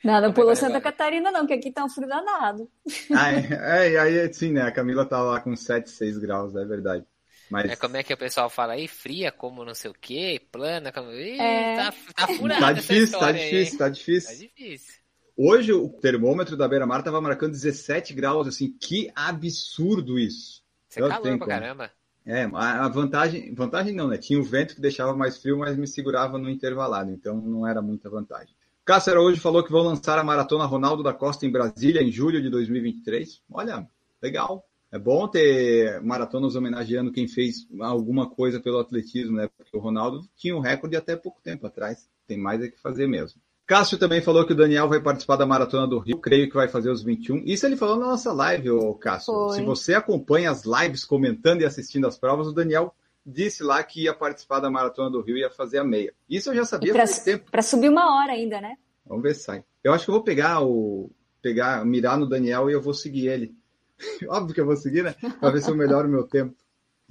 [0.04, 2.70] Não, não pulou Santa Catarina não, que aqui tá um frio danado.
[3.12, 6.64] Ah, é, é, aí sim, né, a Camila tá lá com 7, 6 graus, é
[6.64, 7.04] verdade.
[7.50, 7.70] Mas...
[7.70, 8.86] É, como é que o pessoal fala aí?
[8.86, 11.10] Fria como não sei o que, plana como.
[11.12, 11.76] Ih, é...
[11.76, 12.60] tá, tá furado.
[12.60, 13.78] Tá difícil, tá difícil, aí.
[13.78, 14.30] tá difícil.
[14.30, 14.94] Tá difícil.
[15.36, 20.64] Hoje o termômetro da Beira Mar tava marcando 17 graus, assim, que absurdo isso.
[20.88, 21.92] Você calor tempo, pra caramba.
[22.26, 24.18] É, a vantagem, vantagem não, né?
[24.18, 27.80] Tinha o vento que deixava mais frio, mas me segurava no intervalado, então não era
[27.80, 28.54] muita vantagem.
[28.84, 32.42] Cássio hoje falou que vão lançar a maratona Ronaldo da Costa em Brasília em julho
[32.42, 33.42] de 2023.
[33.50, 33.86] Olha,
[34.20, 34.67] legal.
[34.90, 39.48] É bom ter maratonas homenageando quem fez alguma coisa pelo atletismo, né?
[39.56, 42.08] Porque o Ronaldo tinha um recorde até pouco tempo atrás.
[42.26, 43.40] Tem mais é que fazer mesmo.
[43.66, 46.68] Cássio também falou que o Daniel vai participar da Maratona do Rio, creio que vai
[46.68, 47.42] fazer os 21.
[47.44, 49.34] Isso ele falou na nossa live, ô Cássio.
[49.34, 49.56] Foi.
[49.56, 52.94] Se você acompanha as lives, comentando e assistindo as provas, o Daniel
[53.26, 56.14] disse lá que ia participar da Maratona do Rio e ia fazer a meia.
[56.30, 57.50] Isso eu já sabia pra, faz tempo.
[57.50, 58.76] Para subir uma hora ainda, né?
[59.04, 59.62] Vamos ver se sai.
[59.84, 61.10] Eu acho que eu vou pegar o.
[61.42, 63.54] pegar, mirar no Daniel e eu vou seguir ele.
[64.28, 65.14] Óbvio que eu vou seguir, né?
[65.40, 66.56] Para ver se eu melhoro o meu tempo.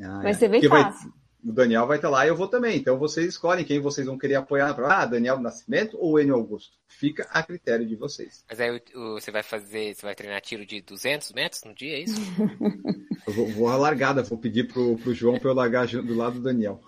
[0.01, 0.33] Ah, vai é.
[0.33, 1.09] ser bem Porque fácil.
[1.09, 2.77] Vai, o Daniel vai estar lá e eu vou também.
[2.77, 4.75] Então vocês escolhem quem vocês vão querer apoiar.
[4.79, 6.77] Ah, Daniel Nascimento ou Enio Augusto?
[6.87, 8.43] Fica a critério de vocês.
[8.49, 12.01] Mas aí você vai fazer, você vai treinar tiro de 200 metros no dia, é
[12.01, 12.19] isso?
[13.27, 16.35] eu vou, vou a largada, vou pedir pro, pro João para eu largar do lado
[16.35, 16.81] do Daniel.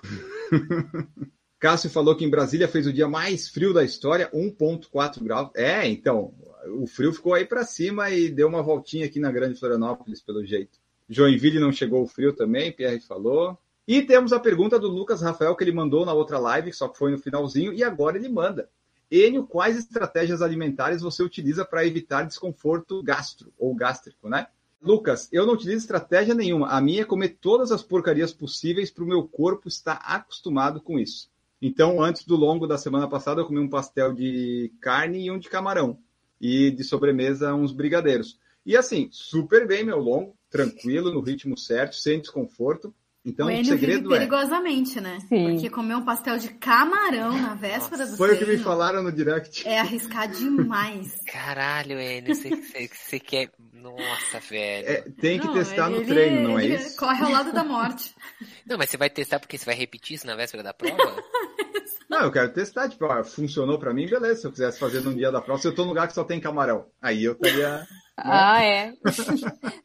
[1.60, 5.50] Cássio falou que em Brasília fez o dia mais frio da história, 1,4 graus.
[5.54, 6.34] É, então,
[6.68, 10.46] o frio ficou aí para cima e deu uma voltinha aqui na Grande Florianópolis, pelo
[10.46, 10.80] jeito.
[11.10, 13.58] Joinville não chegou o frio também, Pierre falou.
[13.86, 16.98] E temos a pergunta do Lucas Rafael que ele mandou na outra live, só que
[16.98, 18.70] foi no finalzinho, e agora ele manda.
[19.12, 24.48] Enio, quais estratégias alimentares você utiliza para evitar desconforto gastro ou gástrico, né?
[24.82, 26.68] Lucas, eu não utilizo estratégia nenhuma.
[26.70, 30.98] A minha é comer todas as porcarias possíveis para o meu corpo estar acostumado com
[30.98, 31.30] isso.
[31.62, 35.38] Então, antes do longo da semana passada, eu comi um pastel de carne e um
[35.38, 36.00] de camarão
[36.40, 38.40] e de sobremesa uns brigadeiros.
[38.66, 42.94] E assim, super bem meu longo, tranquilo, no ritmo certo, sem desconforto.
[43.26, 45.02] Então, o, o segredo vive perigosamente, é...
[45.02, 45.20] né?
[45.28, 45.52] Sim.
[45.52, 49.12] Porque comer um pastel de camarão na véspera do Foi o que me falaram no
[49.12, 49.68] direct.
[49.68, 51.16] É arriscar demais.
[51.28, 53.52] Caralho, Enio, você quer...
[53.74, 54.88] Nossa, velho.
[54.88, 56.98] É, tem que não, testar ele, no treino, não é isso?
[56.98, 58.14] corre ao lado da morte.
[58.68, 60.96] Não, mas você vai testar porque você vai repetir isso na véspera da prova?
[62.10, 64.42] Não, eu quero testar, tipo, ah, funcionou para mim, beleza.
[64.42, 66.24] Se eu quisesse fazer no dia da prova, se eu tô num lugar que só
[66.24, 67.70] tem camarão, aí eu estaria.
[67.70, 67.88] Né?
[68.18, 68.94] Ah, é.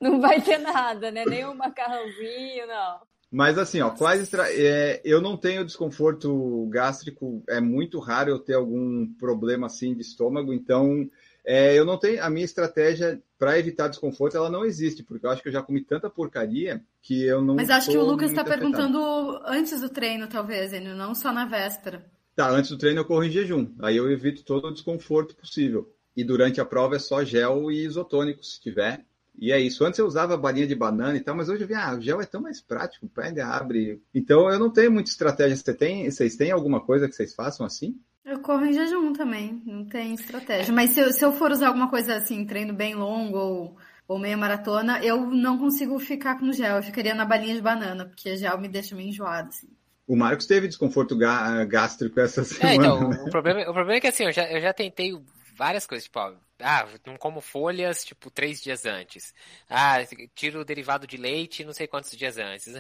[0.00, 1.24] não vai ter nada, né?
[1.26, 3.13] Nem um macarrãozinho, não.
[3.30, 8.54] Mas assim, ó, quais é, eu não tenho desconforto gástrico, é muito raro eu ter
[8.54, 11.08] algum problema assim de estômago, então
[11.44, 15.30] é, eu não tenho a minha estratégia para evitar desconforto, ela não existe, porque eu
[15.30, 17.56] acho que eu já comi tanta porcaria que eu não.
[17.56, 18.98] Mas acho que o Lucas está perguntando
[19.44, 22.06] antes do treino, talvez, não só na véspera.
[22.34, 23.68] Tá, antes do treino eu corro em jejum.
[23.80, 25.92] Aí eu evito todo o desconforto possível.
[26.16, 29.04] E durante a prova é só gel e isotônico, se tiver.
[29.38, 29.84] E é isso.
[29.84, 32.20] Antes eu usava balinha de banana e tal, mas hoje eu vi, ah, o gel
[32.20, 34.00] é tão mais prático, pega, abre.
[34.14, 35.56] Então eu não tenho muita estratégia.
[35.56, 37.98] Você tem, vocês têm alguma coisa que vocês façam assim?
[38.24, 40.72] Eu corro em jejum também, não tem estratégia.
[40.72, 43.76] Mas se eu, se eu for usar alguma coisa assim, treino bem longo ou,
[44.08, 46.76] ou meia maratona, eu não consigo ficar com gel.
[46.76, 49.68] Eu ficaria na balinha de banana, porque gel me deixa meio enjoado, assim.
[50.06, 52.72] O Marcos teve desconforto gástrico essa semana.
[52.72, 53.24] É, então, né?
[53.26, 55.14] o, problema, o problema é que assim, eu já, eu já tentei
[55.54, 59.34] várias coisas, tipo, ó, ah, não como folhas, tipo, três dias antes.
[59.68, 59.96] Ah,
[60.34, 62.74] tiro o derivado de leite não sei quantos dias antes.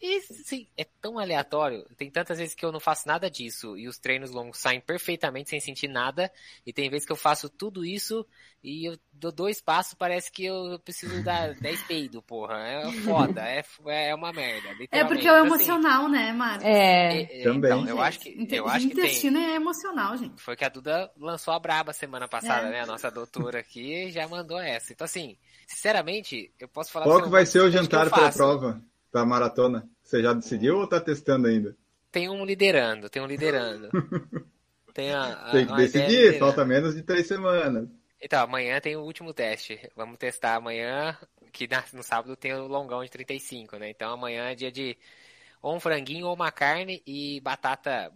[0.00, 1.84] E, sim, é tão aleatório.
[1.96, 5.50] Tem tantas vezes que eu não faço nada disso e os treinos longos saem perfeitamente
[5.50, 6.32] sem sentir nada.
[6.66, 8.26] E tem vezes que eu faço tudo isso
[8.64, 12.56] e eu dou dois passos, parece que eu preciso dar 10 peidos, porra.
[12.66, 13.62] É foda, é,
[14.08, 14.68] é uma merda.
[14.90, 16.64] É porque é o então, assim, emocional, assim, né, Marcos?
[16.64, 17.70] É, é, é Também.
[17.70, 20.40] Então, eu acho que, eu acho que intestino é emocional, gente.
[20.40, 22.70] Foi que a Duda lançou a braba semana passada, é.
[22.70, 22.80] né?
[22.80, 24.94] A nossa doutora aqui já mandou essa.
[24.94, 25.36] Então, assim,
[25.66, 27.04] sinceramente, eu posso falar...
[27.04, 29.88] Qual que vai ser o jantar para prova, para maratona?
[30.02, 31.76] Você já decidiu ou tá testando ainda?
[32.10, 33.88] Tem um liderando, tem um liderando.
[34.92, 37.88] tem, a, a, tem que decidir, falta menos de três semanas.
[38.20, 39.80] Então, amanhã tem o último teste.
[39.96, 41.16] Vamos testar amanhã,
[41.50, 43.90] que no sábado tem o longão de 35, né?
[43.90, 44.96] Então amanhã é dia de
[45.62, 48.10] ou um franguinho ou uma carne e batata.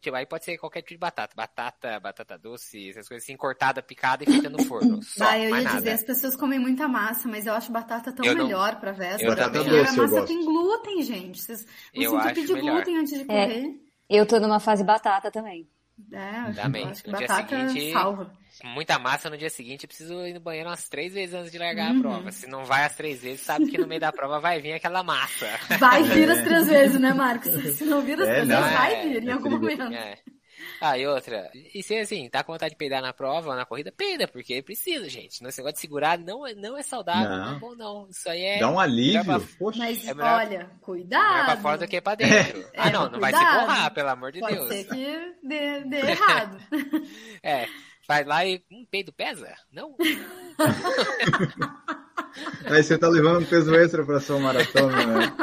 [0.00, 1.34] Tipo, aí pode ser qualquer tipo de batata.
[1.34, 5.00] Batata, batata doce, essas coisas assim, cortada, picada e feita no forno.
[5.02, 5.78] Só, ah, eu ia nada.
[5.78, 8.80] dizer, as pessoas comem muita massa, mas eu acho batata tão eu melhor não...
[8.80, 9.34] pra véspera.
[9.34, 11.42] Batata doce, a massa tem glúten, gente.
[11.42, 12.74] Vocês não eu acho pedir melhor.
[12.74, 13.66] glúten antes de correr.
[14.08, 15.68] É, eu tô numa fase batata também.
[16.10, 16.88] É, Também.
[16.88, 18.32] acho que no batata dia seguinte, salva.
[18.64, 21.58] Muita massa no dia seguinte, eu preciso ir no banheiro umas três vezes antes de
[21.58, 21.98] largar Uhum.
[21.98, 22.32] a prova.
[22.32, 25.02] Se não vai as três vezes, sabe que no meio da prova vai vir aquela
[25.02, 25.46] massa.
[25.80, 27.52] Vai vir as três vezes, né, Marcos?
[27.76, 29.82] Se não vir as É, três não, vezes, vai é, vir em é algum perigoso.
[29.84, 29.94] momento.
[29.94, 30.18] É.
[30.80, 33.64] Ah, e outra, e se assim, tá com vontade de peidar na prova ou na
[33.64, 35.42] corrida, peida, porque precisa, gente.
[35.42, 37.44] Esse negócio de segurar não é, não é saudável, não.
[37.46, 37.56] Não.
[37.56, 38.08] é bom, não.
[38.10, 38.58] Isso aí é.
[38.60, 39.24] Dá um alívio.
[39.24, 39.78] melhor Poxa.
[39.78, 41.44] Mas É melhor- olha, melhor cuidado.
[41.46, 42.64] pra fora do que pra dentro.
[42.76, 43.60] ah, não, não vai se cuidado.
[43.66, 44.68] borrar, pelo amor de Pode Deus.
[44.68, 46.58] ser que dê, dê errado.
[47.42, 47.66] É,
[48.12, 48.62] vai lá e.
[48.70, 49.54] Um peido pesa?
[49.72, 49.96] Não?
[52.66, 55.34] Aí você tá levando um peso extra pra sua maratona, né?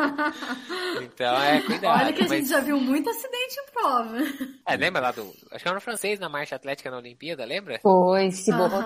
[1.04, 2.02] Então é cuidado.
[2.04, 4.18] Olha que a mas- gente já viu muito acidente em prova.
[4.66, 5.22] É, lembra lá do.
[5.52, 7.80] Acho que era no francês na marcha atlética na Olimpíada, lembra?
[7.82, 8.82] Foi, se borrou.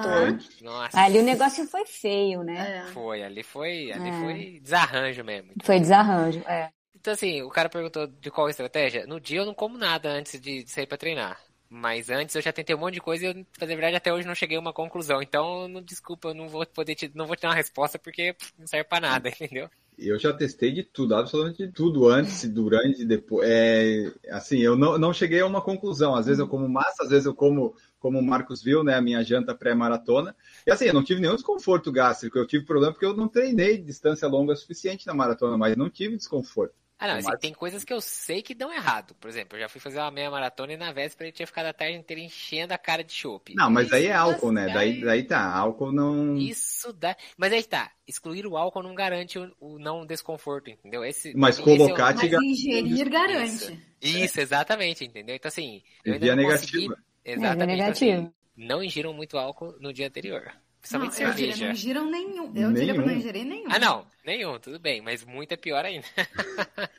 [0.61, 0.99] Nossa.
[0.99, 2.83] Ali o negócio foi feio, né?
[2.87, 2.91] É.
[2.91, 3.91] Foi, ali foi.
[3.91, 4.19] Ali É.
[4.19, 5.51] foi desarranjo mesmo.
[5.63, 6.69] Foi desarranjo, é.
[6.95, 9.05] Então, assim, o cara perguntou de qual estratégia.
[9.07, 11.37] No dia eu não como nada antes de sair pra treinar.
[11.75, 13.95] Mas antes eu já tentei um monte de coisa e eu, pra dizer a verdade,
[13.95, 15.23] até hoje não cheguei a uma conclusão.
[15.23, 18.35] Então, não, desculpa, eu não vou poder te, não vou te dar uma resposta porque
[18.59, 19.67] não serve pra nada, entendeu?
[19.97, 23.49] Eu já testei de tudo, absolutamente de tudo, antes, durante depois.
[23.49, 26.13] É, assim, eu não, não cheguei a uma conclusão.
[26.13, 29.01] Às vezes eu como massa, às vezes eu como, como o Marcos viu, né, a
[29.01, 30.35] minha janta pré-maratona.
[30.67, 32.37] E assim, eu não tive nenhum desconforto gástrico.
[32.37, 36.17] Eu tive problema porque eu não treinei distância longa suficiente na maratona, mas não tive
[36.17, 36.82] desconforto.
[37.03, 39.13] Ah, não, assim, tem coisas que eu sei que dão errado.
[39.15, 41.65] Por exemplo, eu já fui fazer uma meia maratona e na véspera eu tinha ficado
[41.65, 43.53] a tarde inteira enchendo a cara de chopp.
[43.53, 44.67] Não, mas daí é Isso álcool, né?
[44.67, 46.37] dá- Daí, daí tá, álcool não.
[46.37, 47.15] Isso dá.
[47.37, 51.03] Mas aí tá, excluir o álcool não garante o, o não desconforto, entendeu?
[51.03, 52.47] Esse, Mas esse é o- colocar te Mas garante.
[52.51, 53.79] ingerir garante.
[54.01, 55.35] Isso, exatamente, entendeu?
[55.35, 56.87] Então assim, eu ainda Via não consegui.
[56.87, 57.03] negativa.
[57.25, 57.71] Exatamente.
[57.71, 58.21] É, então, negativo.
[58.21, 60.51] assim, não ingiram muito álcool no dia anterior.
[60.91, 61.65] Não, Principalmente eu diria, cerveja.
[61.65, 62.51] não ingiram nenhum.
[62.55, 63.19] Eu diria pra não Nenhum.
[63.19, 63.71] ingerir nenhum.
[63.71, 66.05] Ah, não, nenhum, tudo bem, mas muito é pior ainda.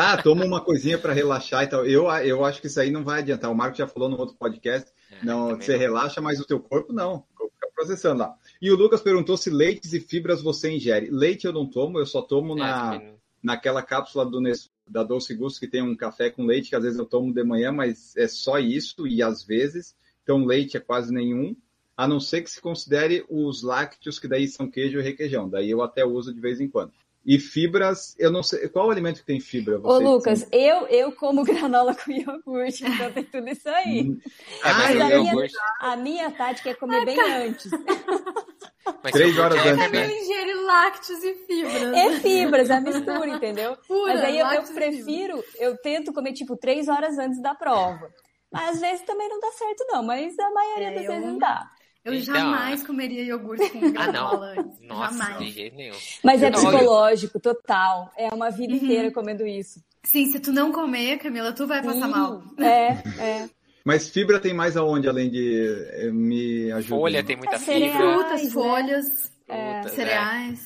[0.00, 1.84] Ah, toma uma coisinha para relaxar e tal.
[1.84, 3.50] Eu, eu acho que isso aí não vai adiantar.
[3.50, 4.90] O Marco já falou no outro podcast.
[5.22, 5.78] Não, também você não.
[5.78, 7.16] relaxa, mas o teu corpo não.
[7.16, 8.34] O corpo fica processando lá.
[8.60, 11.10] E o Lucas perguntou se leites e fibras você ingere.
[11.10, 15.02] Leite eu não tomo, eu só tomo É, na, não- naquela cápsula do Nes- da
[15.02, 17.70] Doce Gusto que tem um café com leite, que às vezes eu tomo de manhã,
[17.72, 19.94] mas é só isso, e às vezes.
[20.22, 21.54] Então, leite é quase nenhum,
[21.96, 25.48] a não ser que se considere os lácteos, que daí são queijo e requeijão.
[25.48, 26.92] Daí eu até uso de vez em quando.
[27.26, 28.68] E fibras, eu não sei.
[28.68, 29.80] Qual alimento que tem fibra?
[29.82, 34.02] Ô, Lucas, eu, eu como granola com iogurte, então tem tudo isso aí.
[34.10, 34.18] Hum.
[34.62, 37.70] É, mas Ah, a minha, iogurte- a minha tática é comer bem antes.
[39.02, 39.82] mas Três horas é antes, né?
[39.88, 40.10] fermento.
[40.12, 41.96] Ele ingere lácteos e fibras.
[41.96, 43.76] É fibras, a mistura, entendeu?
[43.88, 48.10] Pura, Mas aí eu, eu prefiro, eu tento comer tipo três horas antes da prova.
[48.52, 50.02] Mas às vezes também não dá certo, não.
[50.02, 51.70] Mas a maioria É, das eu- vezes não dá.
[52.04, 54.62] Eu Então, jamais comeria iogurte com Ah, granola não.
[54.62, 54.80] antes.
[54.82, 55.54] Nossa, de jamais.
[55.54, 55.96] jeito nenhum.
[56.22, 58.12] Mas é Não, psicológico, total.
[58.16, 58.78] É uma vida Uhum.
[58.78, 59.80] inteira comendo isso.
[60.04, 62.42] Sim, se tu não comer, Camila, tu vai passar Sim, mal.
[62.58, 62.88] É,
[63.44, 63.50] é.
[63.84, 66.96] Mas fibra tem mais aonde, além de eh, me ajudar?
[66.96, 67.92] Folha tem muita É fibra.
[67.98, 68.50] Frutas, né?
[68.50, 69.04] folhas,
[69.46, 69.88] frutas, é.
[69.88, 70.60] cereais.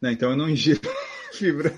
[0.00, 0.80] Não, então eu não ingiro
[1.32, 1.74] fibra.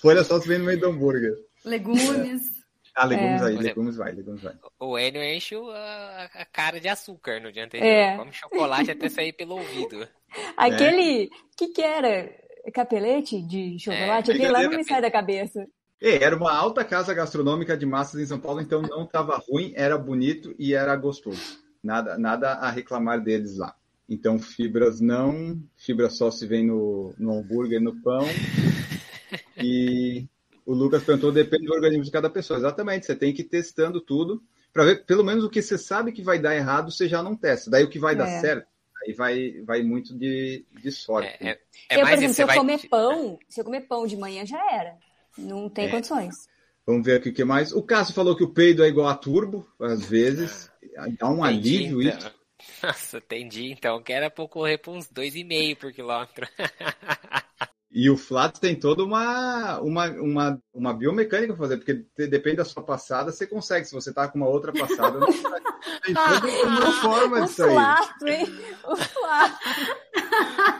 [0.00, 1.34] Folha só se vem no meio do hambúrguer.
[1.64, 2.59] legumes.
[2.94, 3.44] Ah, legumes É.
[3.46, 4.54] aí, legumes vai, legumes vai.
[4.78, 7.86] O Enio enche a, a cara de açúcar no dia anterior.
[7.86, 8.16] É.
[8.16, 10.06] Come chocolate até sair pelo ouvido.
[10.56, 11.26] Aquele.
[11.26, 12.30] O que, que era?
[12.74, 14.30] Capelete de chocolate?
[14.30, 15.66] É, Aquele lá não me sai da cabeça.
[16.00, 19.72] É, era uma alta casa gastronômica de massas em São Paulo, então não estava ruim,
[19.76, 21.58] era bonito e era gostoso.
[21.82, 23.74] Nada, nada a reclamar deles lá.
[24.08, 28.24] Então, fibras não, fibra só se vem no, no hambúrguer, no pão.
[29.56, 30.26] E
[30.70, 32.58] o Lucas perguntou, depende do organismo de cada pessoa.
[32.58, 34.42] Exatamente, você tem que ir testando tudo.
[34.72, 37.34] para ver pelo menos o que você sabe que vai dar errado, você já não
[37.36, 37.70] testa.
[37.70, 38.40] Daí o que vai dar É.
[38.40, 38.66] certo,
[39.04, 41.28] aí vai, vai muito de, de sorte.
[41.40, 41.58] É, é,
[41.90, 44.06] é eu, mais por exemplo, isso, se eu vai- comer pão, se eu comer pão
[44.06, 44.96] de manhã já era.
[45.36, 45.90] Não tem É.
[45.90, 46.48] condições.
[46.86, 47.72] Vamos ver aqui o que mais.
[47.72, 50.70] O Cássio falou que o peido é igual a turbo, às vezes.
[51.18, 52.18] Dá um Entendi, alívio então.
[52.18, 52.40] isso.
[52.82, 53.70] Nossa, entendi.
[53.72, 56.46] Então, que era pra eu correr por uns 2,5 por quilômetro.
[57.92, 62.58] E o Flats tem toda uma, uma, uma, uma biomecânica pra fazer, porque te- depende
[62.58, 63.84] da sua passada, você consegue.
[63.84, 65.64] Se você tá com uma outra passada, não consegue.
[66.06, 67.72] tem toda uma forma O disso aí.
[67.72, 68.46] flato, hein?
[68.84, 69.58] O flato.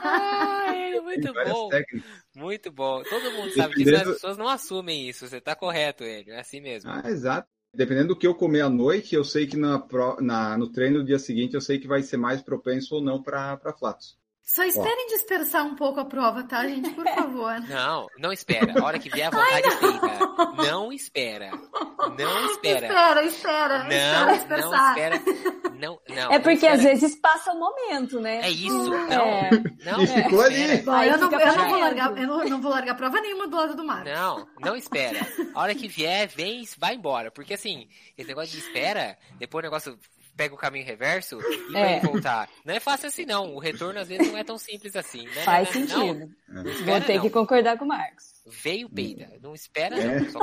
[0.03, 1.69] Ai, muito bom.
[1.69, 2.11] técnicas.
[2.37, 3.03] Muito bom.
[3.03, 5.27] Todo mundo sabe disso, mas Dependendo- as pessoas não assumem isso.
[5.29, 6.31] Você tá correto, ele.
[6.31, 6.91] É assim mesmo.
[6.91, 7.49] Ah, exato.
[7.75, 9.85] Dependendo do que eu comer à noite, eu sei que na,
[10.21, 13.23] na- no treino do dia seguinte, eu sei que vai ser mais propenso ou não
[13.23, 14.17] para Flats.
[14.43, 16.91] Só esperem dispersar um pouco a prova, tá, gente?
[16.91, 17.61] Por favor.
[17.69, 18.81] Não, não espera.
[18.81, 20.63] A hora que vier a vontade peida.
[20.71, 21.51] Não espera.
[22.19, 22.87] Não espera.
[22.91, 23.79] Espera, espera.
[23.79, 24.91] espera Não, não dispersar.
[24.91, 25.23] espera.
[25.79, 26.33] Não, não.
[26.33, 26.75] É não porque espera.
[26.75, 28.41] às vezes passa o momento, né?
[28.43, 28.93] É isso.
[28.95, 29.09] É.
[29.09, 30.03] Não, não.
[30.03, 30.63] E ficou ali.
[30.63, 30.99] espera.
[30.99, 33.57] Aí eu não, eu não vou largar, eu não, não vou largar prova nenhuma do
[33.57, 34.05] lado do mar.
[34.05, 35.21] Não, não espera.
[35.55, 37.31] A hora que vier, vem e vai embora.
[37.31, 39.99] Porque assim, esse negócio de espera, depois o negócio
[40.41, 41.39] pega o caminho reverso
[41.71, 41.99] e É.
[41.99, 42.49] vai voltar.
[42.65, 43.55] Não é fácil assim, não.
[43.55, 45.25] O retorno às vezes não é tão simples assim.
[45.27, 45.43] Né?
[45.45, 46.35] Faz Não, não, sentido.
[46.49, 47.23] não Vou espera, ter não.
[47.23, 48.25] que concordar com o Marcos.
[48.63, 49.31] Veio peida.
[49.43, 50.21] Não espera, É.
[50.21, 50.31] não.
[50.31, 50.39] Só...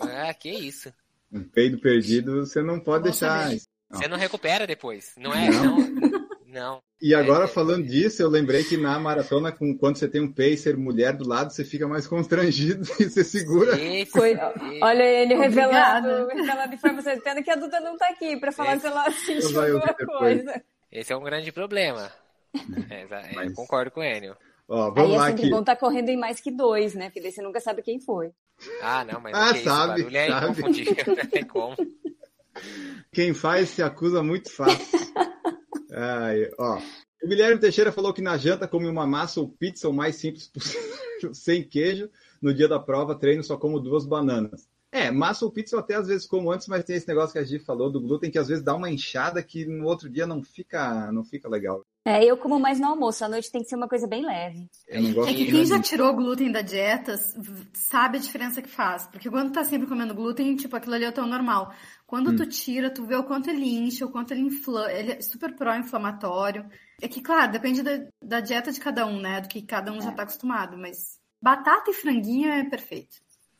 [0.00, 0.90] Ah, que isso.
[1.30, 3.50] Um peido perdido, você não pode Bom deixar.
[3.90, 5.12] Você não recupera depois.
[5.18, 5.50] Não é?
[5.50, 6.27] Não.
[6.48, 6.80] Não.
[7.00, 7.48] E agora, É, é.
[7.48, 11.28] falando disso, eu lembrei que na maratona, com, quando você tem um pacer mulher do
[11.28, 13.78] lado, você fica mais constrangido e você segura.
[13.78, 16.34] Esse, Coi- esse- Olha ele revelando, Obrigada.
[16.34, 19.44] revelando informações, tendo que a Duda não tá aqui pra falar Esse- se ela assiste
[19.44, 20.18] Não vai ouvir alguma depois.
[20.44, 20.62] coisa.
[20.90, 22.10] esse é um grande problema.
[22.90, 24.34] É, exa- é, Mas- Eu concordo com o Enio.
[24.66, 25.50] Ó, Aí vamos é lá sempre aqui.
[25.50, 27.06] bom estar correndo em mais que dois, né?
[27.06, 28.30] Porque daí você nunca sabe quem foi.
[28.82, 29.64] Ah, não, mas Ah, é isso?
[29.64, 30.44] sabe, O barulho é sabe.
[30.46, 30.94] inconfundível.
[31.16, 31.76] Não tem como.
[33.12, 34.98] Quem faz se acusa muito fácil.
[35.92, 36.78] Ai, ó.
[37.22, 40.46] O Guilherme Teixeira falou que na janta come uma massa ou pizza o mais simples
[40.48, 42.08] possível, sem queijo.
[42.40, 44.68] No dia da prova, treino só como duas bananas.
[44.98, 47.38] É, massa ou pizza eu até às vezes como antes, mas tem esse negócio que
[47.38, 50.26] a Gi falou do glúten que às vezes dá uma inchada que no outro dia
[50.26, 51.84] não fica, não fica legal.
[52.04, 53.24] É, eu como mais no almoço.
[53.24, 54.66] À noite tem que ser uma coisa bem leve.
[54.88, 54.98] É
[55.34, 57.16] que quem já tirou glúten da dieta
[57.74, 59.06] sabe a diferença que faz.
[59.06, 61.70] Porque quando tá sempre comendo glúten, tipo, aquilo ali é o teu normal.
[62.06, 64.90] Quando tu tira, tu vê o quanto ele incha, o quanto ele inflama.
[64.90, 66.64] Ele é super pró-inflamatório.
[67.02, 69.42] É que, claro, depende da, da dieta de cada um, né?
[69.42, 70.78] Do que cada um já tá acostumado.
[70.78, 73.18] Mas batata e franguinho é perfeito.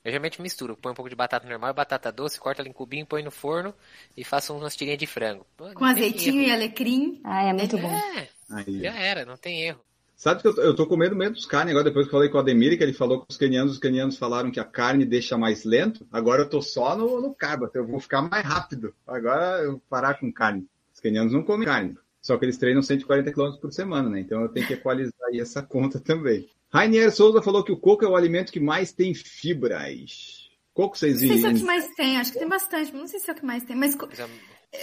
[0.09, 0.75] Eu geralmente misturo.
[0.75, 3.31] Põe um pouco de batata normal e batata doce, corta ela em cubinho, põe no
[3.31, 3.75] forno
[4.17, 5.47] e faço umas tirinhas de frango.
[5.55, 7.21] Pô, Com azeitinho e alecrim.
[7.23, 7.91] Ah, é muito bom.
[7.91, 8.81] É, Aí.
[8.81, 9.81] já era, não tem erro.
[10.17, 12.19] Sabe que eu tô, eu tô com medo mesmo dos carnes agora, depois que eu
[12.19, 14.65] falei com o Ademir, que ele falou que os canianos, os canianos falaram que a
[14.65, 16.07] carne deixa mais lento.
[16.11, 18.95] Agora eu tô só no, no carbo, eu vou ficar mais rápido.
[19.07, 20.67] Agora eu vou parar com carne.
[20.95, 21.99] Os canianos não comem carne.
[22.23, 24.21] Só que eles treinam 140 km por semana, né?
[24.21, 26.49] Então eu tenho que equalizar aí essa conta também.
[26.71, 30.49] Rainier Souza falou que o coco é o alimento que mais tem fibras.
[30.75, 31.67] Coco vocês Não sei se é o que viram?
[31.67, 33.75] mais tem, acho que tem bastante, mas não sei se é o que mais tem.
[33.75, 34.29] Mas co- Já-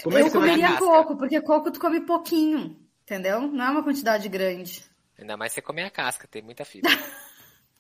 [0.04, 3.42] Como é que eu comeria coco, porque coco tu come pouquinho, entendeu?
[3.42, 4.84] Não é uma quantidade grande.
[5.18, 6.92] Ainda mais você comer a casca, tem muita fibra.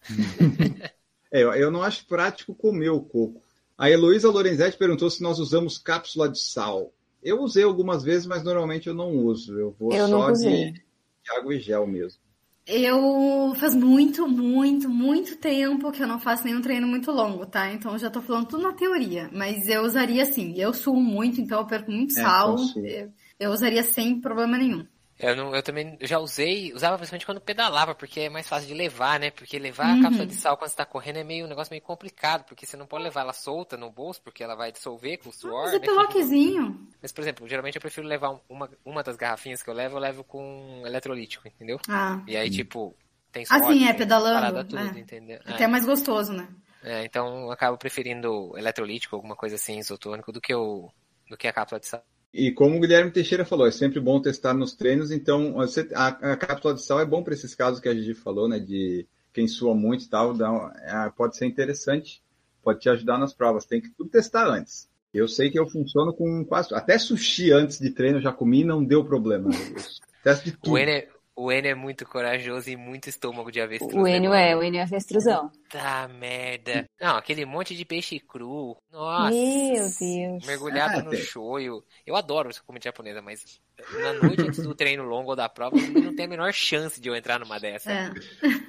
[1.31, 3.41] É, eu- não acho prático comer o coco.
[3.77, 6.93] A Heloísa Lorenzetti perguntou se nós usamos cápsula de sal.
[7.21, 9.59] Eu usei algumas vezes, mas normalmente eu não uso.
[9.59, 12.21] Eu vou Eu só de, de água e gel mesmo.
[12.67, 17.71] Eu faz muito, muito, muito tempo que eu não faço nenhum treino muito longo, tá?
[17.71, 19.29] Então eu já tô falando tudo na teoria.
[19.31, 20.53] Mas eu usaria sim.
[20.57, 22.55] Eu suo muito, então eu perco muito É, sal.
[22.77, 24.85] eu, eu usaria sem problema nenhum.
[25.17, 28.73] Eu, não, eu também já usei, usava principalmente quando pedalava, porque é mais fácil de
[28.73, 29.31] levar, né?
[29.31, 29.93] Porque levar Uhum.
[29.93, 32.65] a cápsula de sal quando você tá correndo é meio um negócio meio complicado, porque
[32.65, 35.63] você não pode levar ela solta no bolso, porque ela vai dissolver com o suor.
[35.63, 35.77] Mas né?
[35.77, 36.87] é piloquezinho.
[37.01, 39.95] Mas, por exemplo, geralmente eu prefiro levar um- uma, uma das garrafinhas que eu levo,
[39.97, 41.79] eu levo com eletrolítico, entendeu?
[41.89, 42.97] Ah, E aí, tipo,
[43.31, 44.97] tem Ah, sódio, sim, é, pedalando, parada tudo, é.
[44.97, 45.39] entendeu?
[45.45, 46.47] até é mais gostoso, né?
[46.81, 50.91] É, então eu acabo preferindo eletrolítico, alguma coisa assim, isotônico, do que, o,
[51.29, 52.05] do que a cápsula de sal.
[52.37, 55.09] E como o Guilherme Teixeira falou, é sempre bom testar nos treinos.
[55.09, 55.55] Então,
[55.95, 58.59] a, a cápsula de sal é bom para esses casos que a Gigi falou, né?
[58.59, 60.33] De quem sua muito e tal.
[60.33, 62.21] dá é, pode ser interessante,
[62.61, 63.65] pode te ajudar nas provas.
[63.65, 64.89] Tem que tudo testar antes.
[65.13, 66.75] Eu sei que eu funciono com quase.
[66.75, 69.49] Até sushi antes de treino eu já comi não deu problema.
[69.49, 69.81] Eu
[70.21, 70.73] testo de tudo.
[70.73, 73.93] O Enio, o Enio é muito corajoso e muito estômago de avestruz.
[73.93, 74.41] O né, Enio mano?
[74.41, 75.51] é, o Enio é avestruzão.
[75.69, 76.85] Tá merda.
[77.01, 78.77] Não, aquele monte de peixe cru.
[78.91, 79.31] Nossa.
[79.35, 80.45] Meu Deus.
[80.45, 81.83] Mergulhado Ah, no shoyu.
[82.05, 83.59] Eu adoro essa comida japonesa, mas
[84.01, 87.09] na noite antes do treino longo ou da prova, não tem a menor chance de
[87.09, 87.91] eu entrar numa dessa.
[87.91, 88.11] É.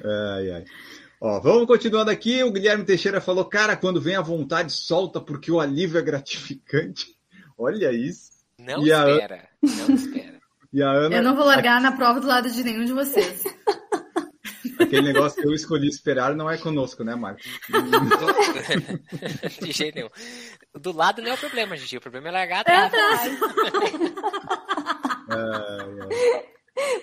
[0.04, 0.64] Ai, ai.
[1.20, 2.42] Ó, vamos continuando aqui.
[2.42, 7.16] O Guilherme Teixeira falou: Cara, quando vem a vontade, solta, porque o alívio é gratificante.
[7.56, 8.32] Olha isso.
[8.58, 10.35] Não E a- espera, não espera.
[10.76, 13.44] E a Ana, Eu não vou largar na prova do lado de nenhum de vocês.
[14.78, 17.46] aquele negócio que eu escolhi esperar não é conosco, né, Marcos?
[19.58, 20.10] De jeito nenhum.
[20.74, 21.96] Do lado não é o problema, Gigi.
[21.96, 22.92] O problema é largar atrás.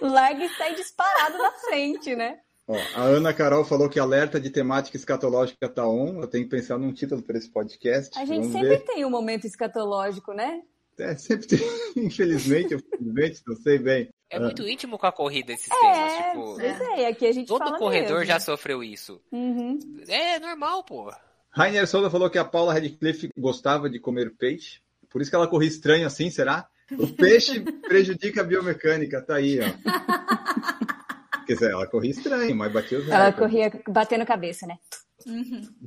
[0.01, 2.37] Larga e sai disparado na frente, né?
[2.67, 6.21] Ó, a Ana Carol falou que alerta de temática escatológica tá on.
[6.21, 8.15] Eu tenho que pensar num título para esse podcast.
[8.19, 8.85] A gente Vamos sempre ver.
[8.85, 10.61] tem um momento escatológico, né?
[10.99, 11.59] É, sempre tem.
[11.97, 14.09] Infelizmente, ou felizmente, não sei bem.
[14.29, 15.97] É muito íntimo com a corrida esses temas.
[16.13, 18.25] É, Tipo, pois é, aqui a gente todo fala corredor mesmo.
[18.25, 19.21] já sofreu isso.
[19.31, 19.77] Uhum.
[20.07, 21.11] É normal, pô.
[21.51, 24.79] Rainer Souza falou que a Paula Radcliffe gostava de comer peixe.
[25.09, 26.67] Por isso que ela corria estranho assim, será?
[26.97, 29.63] O peixe prejudica a biomecânica, tá aí, ó.
[31.45, 33.39] Quer dizer, ela corria estranho, mas batia os Ela recordes.
[33.53, 34.77] corria batendo cabeça, né?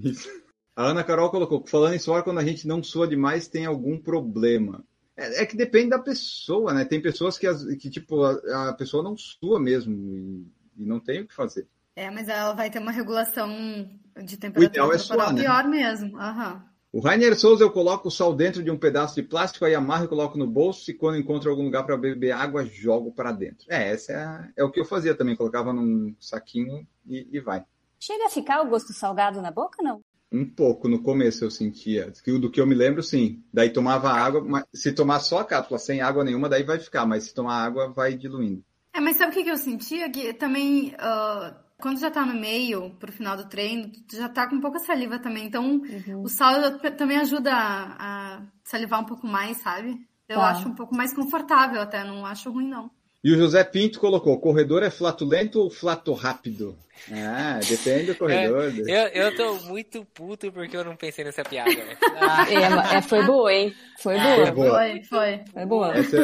[0.04, 0.28] Isso.
[0.76, 3.98] A Ana Carol colocou, falando em suor, quando a gente não sua demais, tem algum
[3.98, 4.84] problema.
[5.26, 6.84] É, é que depende da pessoa, né?
[6.84, 10.46] Tem pessoas que, as- que tipo, a, a pessoa não sua mesmo e,
[10.78, 11.66] e não tem o que fazer.
[11.94, 15.42] É, mas ela vai ter uma regulação de O temperatura ideal é suar, né?
[15.42, 16.18] pior mesmo.
[16.18, 16.62] Aham.
[16.92, 20.06] O Rainer Souza, eu coloco o sal dentro de um pedaço de plástico, aí amarro
[20.06, 23.66] e coloco no bolso, e quando encontro algum lugar para beber água, jogo para dentro.
[23.68, 27.40] É, essa é, a- é o que eu fazia também, colocava num saquinho e, e
[27.40, 27.64] vai.
[28.00, 30.00] Chega a ficar o gosto salgado na boca, não?
[30.32, 32.12] Um pouco, no começo eu sentia.
[32.24, 33.42] Que- Do que eu me lembro, sim.
[33.52, 37.06] Daí tomava água, mas se tomar só a cápsula, sem água nenhuma, daí vai ficar,
[37.06, 38.64] mas se tomar água, vai diluindo.
[38.92, 40.10] É, mas sabe o que, eu sentia?
[40.10, 44.60] Que também, ah, quando já tá no meio, pro final do treino, já tá com
[44.60, 45.46] pouca saliva também.
[45.46, 45.82] Então,
[46.22, 49.96] o sal também ajuda a, a salivar um pouco mais, sabe?
[50.28, 50.48] Eu Tá.
[50.50, 52.90] acho um pouco mais confortável até, não acho ruim, não.
[53.24, 56.76] E o José Pinto colocou: corredor é flatulento ou flato rápido?
[57.12, 58.72] Ah, depende do corredor.
[58.88, 61.70] Eu, eu tô muito puto porque eu não pensei nessa piada.
[61.74, 61.96] né?
[62.20, 63.74] Ah, É, é, foi boa, hein?
[63.98, 64.52] Foi boa.
[64.52, 64.70] boa.
[64.70, 65.40] Foi, foi.
[65.52, 65.94] Foi boa.
[65.96, 66.16] Essa,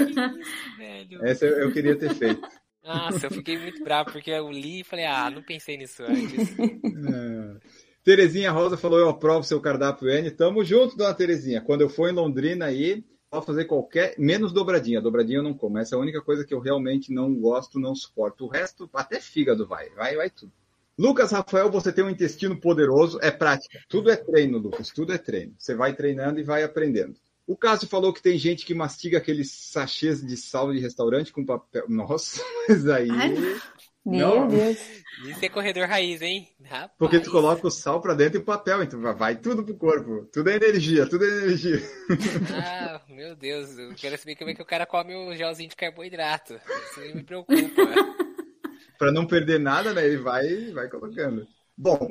[1.23, 2.41] essa eu eu queria ter feito.
[2.85, 6.59] Nossa, eu fiquei muito bravo porque eu li e falei, ah, não pensei nisso antes.
[6.59, 7.57] É.
[8.03, 10.31] Terezinha Rosa falou: Eu aprovo seu cardápio N.
[10.33, 11.61] Tamo junto, dona Terezinha.
[11.61, 14.15] Quando eu for em Londrina aí, pode fazer qualquer.
[14.19, 15.01] Menos dobradinha.
[15.01, 15.79] Dobradinha eu não como.
[15.79, 18.45] Essa é a única coisa que eu realmente não gosto, não suporto.
[18.45, 19.89] O resto, até fígado vai.
[19.91, 20.53] Vai, vai tudo.
[20.99, 23.19] Lucas Rafael, você tem um intestino poderoso.
[23.23, 23.81] É prática.
[23.89, 24.91] Tudo é treino, Lucas.
[24.91, 25.55] Tudo é treino.
[25.59, 27.17] Você vai treinando e vai aprendendo.
[27.47, 31.45] O Cássio falou que tem gente que mastiga aqueles sachês de sal de restaurante com
[31.45, 31.87] papel.
[31.89, 33.11] Nossa, mas aí.
[33.11, 33.35] Ai,
[34.05, 34.49] Meu Não.
[34.49, 34.79] Deus.
[35.27, 36.49] Isso é corredor raiz, hein?
[36.65, 36.91] Rapaz.
[36.99, 40.29] Porque tu coloca o sal pra dentro e o papel, então vai- tudo pro corpo.
[40.33, 41.81] Tudo é energia, tudo é energia.
[42.53, 45.77] Ah, meu Deus, eu quero saber como é que o cara come o gelzinho de
[45.77, 46.55] carboidrato.
[46.55, 47.83] Isso me preocupa.
[48.99, 50.05] Pra não perder nada, né?
[50.05, 51.47] Ele vai, vai colocando.
[51.77, 52.09] Bom,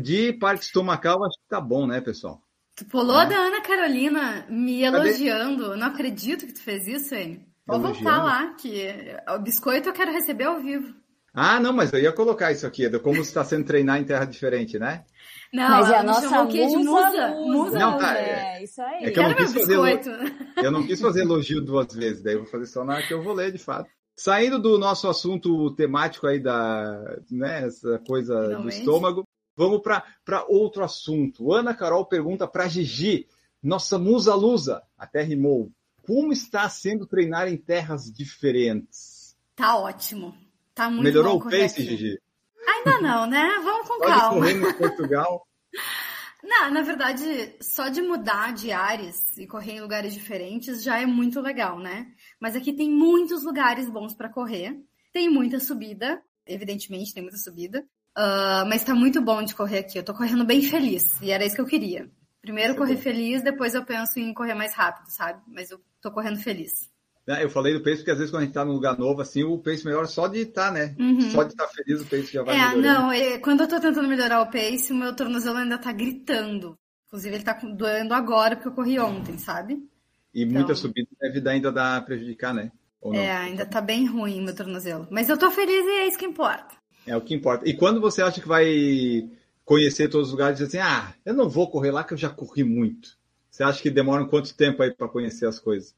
[0.00, 2.40] de parte estomacal, acho que tá bom, né, pessoal?
[2.76, 3.26] Tu pulou É.
[3.26, 4.96] da Ana Carolina me Cadê?
[5.08, 5.76] elogiando.
[5.76, 7.46] Não acredito que tu fez isso, hein?
[7.66, 8.88] Pode voltar lá, que
[9.28, 10.92] o biscoito eu quero receber ao vivo.
[11.34, 14.24] Ah, não, mas eu ia colocar isso aqui, de como está sendo treinar em terra
[14.26, 15.04] diferente, né?
[15.52, 16.66] Não, Mas é a nossa chamou o quê?
[16.66, 17.34] De musa, musa.
[17.34, 19.04] musa, Não, tá, é, isso aí.
[19.04, 20.10] é que eu não quis fazer biscoito.
[20.56, 23.22] Eu não quis fazer elogio duas vezes, daí eu vou fazer só na que eu
[23.22, 23.90] vou ler, de fato.
[24.14, 28.78] Saindo do nosso assunto temático aí da, né, essa coisa do Finalmente.
[28.78, 29.24] estômago,
[29.56, 31.52] vamos para outro assunto.
[31.52, 33.26] Ana Carol pergunta para Gigi,
[33.62, 35.70] nossa musa lusa, até rimou,
[36.02, 39.36] como está sendo treinar em terras diferentes?
[39.54, 40.34] Tá ótimo.
[40.74, 41.82] Tá muito Melhorou bom o correr pace.
[41.82, 42.18] Gigi?
[42.66, 43.60] Ainda não, né?
[43.62, 44.40] Vamos com Pode calma.
[44.40, 45.46] correr em Portugal.
[46.42, 51.06] Não, na verdade, só de mudar de ares e correr em lugares diferentes já é
[51.06, 52.12] muito legal, né?
[52.40, 54.76] Mas aqui tem muitos lugares bons pra correr.
[55.12, 57.86] Tem muita subida, evidentemente tem muita subida.
[58.14, 59.98] Ah, mas tá muito bom de correr aqui.
[59.98, 61.20] Eu tô correndo bem feliz.
[61.22, 62.10] E era isso que eu queria.
[62.40, 65.40] Primeiro é correr feliz, depois eu penso em correr mais rápido, sabe?
[65.46, 66.90] Mas eu tô correndo feliz.
[67.26, 69.20] Né, Eu falei do pace porque às vezes quando a gente tá num lugar novo,
[69.20, 70.94] assim, o pace melhora só de estar, né?
[70.98, 71.30] Uhum.
[71.30, 72.82] Só de estar feliz, o pace já vai É, melhorando.
[72.82, 76.76] não, é, quando eu tô tentando melhorar o pace, o meu tornozelo ainda tá gritando.
[77.06, 79.86] Inclusive, ele tá doendo agora porque eu corri ontem, sabe?
[80.34, 82.72] E muita Então- subida deve ainda dar prejudicar, né?
[83.12, 85.06] É, ainda tá bem ruim o meu tornozelo.
[85.10, 86.74] Mas eu tô feliz e é isso que importa.
[87.06, 87.68] É o que importa.
[87.68, 89.28] E quando você acha que vai
[89.64, 92.30] conhecer todos os lugares, diz assim, ah, eu não vou correr lá que eu já
[92.30, 93.16] corri muito.
[93.52, 95.94] Você acha que demora quanto tempo aí para conhecer as coisas?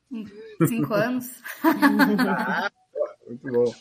[0.67, 1.31] Cinco anos.
[1.63, 2.69] Ah,
[3.29, 3.75] muito bom.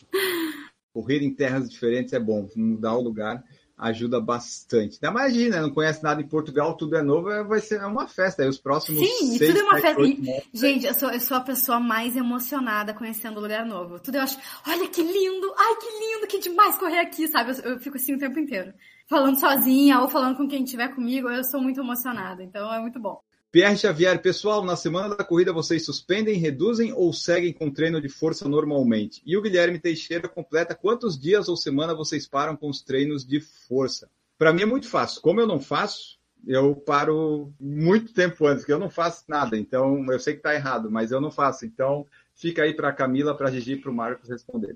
[0.94, 2.48] Correr em terras diferentes é bom.
[2.56, 3.44] Mudar o lugar
[3.76, 5.00] ajuda bastante.
[5.02, 8.44] Ainda imagina, não conhece nada em Portugal, tudo é novo, é- vai ser uma festa.
[8.44, 10.00] Aí os próximos Sim, e seis, tudo é uma festa.
[10.00, 14.00] meses- gente, eu sou, eu sou a pessoa mais emocionada conhecendo lugar novo.
[14.00, 17.52] Tudo eu acho, olha que lindo, ai que lindo, que demais correr aqui, sabe?
[17.64, 18.72] Eu, eu fico assim o tempo inteiro.
[19.10, 22.44] Falando sozinha ou falando com quem estiver comigo, eu sou muito emocionada.
[22.44, 23.20] Então é muito bom.
[23.54, 28.10] Pierre Xavier, pessoal, na semana da corrida vocês suspendem, reduzem ou seguem com treino de
[28.10, 29.22] força normalmente?
[29.24, 33.40] E o Guilherme Teixeira completa quantos dias ou semana vocês param com os treinos de
[33.40, 34.10] força?
[34.40, 35.22] Para mim é muito fácil.
[35.22, 39.56] Como eu não faço, eu paro muito tempo antes, que eu não faço nada.
[39.56, 41.64] Então, eu sei que está errado, mas eu não faço.
[41.64, 44.76] Então, fica aí para a Camila, para a Gigi para o Marcos responder.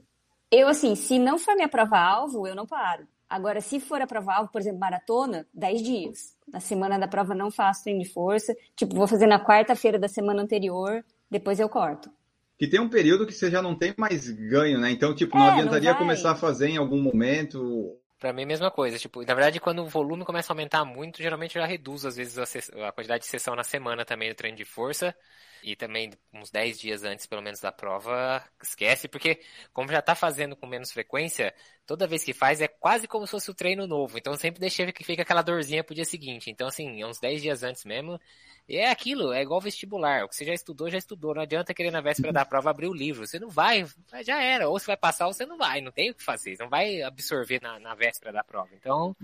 [0.51, 3.07] Eu, assim, se não for minha prova-alvo, eu não paro.
[3.30, 6.36] Agora, se for a prova-alvo, por exemplo, maratona, 10 dias.
[6.47, 8.55] Na semana da prova não faço treino de força.
[8.75, 12.09] Tipo, vou fazer na quarta-feira da semana anterior, depois eu corto.
[12.57, 14.91] Que tem um período que você já não tem mais ganho, né?
[14.91, 17.99] Então, tipo, não É, adiantaria não começar a fazer em algum momento.
[18.19, 18.97] Pra mim, a mesma coisa.
[18.97, 22.15] Tipo, na verdade, quando o volume começa a aumentar muito, geralmente eu já reduzo, às
[22.15, 25.15] vezes, a, a quantidade de sessão na semana também do treino de força.
[25.61, 29.39] E também uns 10 dias antes, pelo menos, da prova, esquece, porque
[29.73, 31.53] como já tá fazendo com menos frequência,
[31.88, 34.18] toda vez que faz é quase como se fosse o treino novo.
[34.18, 36.52] Então sempre deixei que fica aquela dorzinha pro dia seguinte.
[36.52, 38.20] Então, assim, é uns 10 dias antes mesmo.
[38.68, 40.26] E é aquilo, é igual vestibular.
[40.26, 41.34] O que você já estudou, já estudou.
[41.34, 43.26] Não adianta querer na véspera da prova abrir o livro.
[43.26, 43.86] Você não vai,
[44.26, 44.68] já era.
[44.68, 45.80] Ou você vai passar ou você não vai.
[45.80, 46.58] Não tem o que fazer.
[46.58, 48.70] Você não vai absorver na, na véspera da prova.
[48.74, 49.16] Então,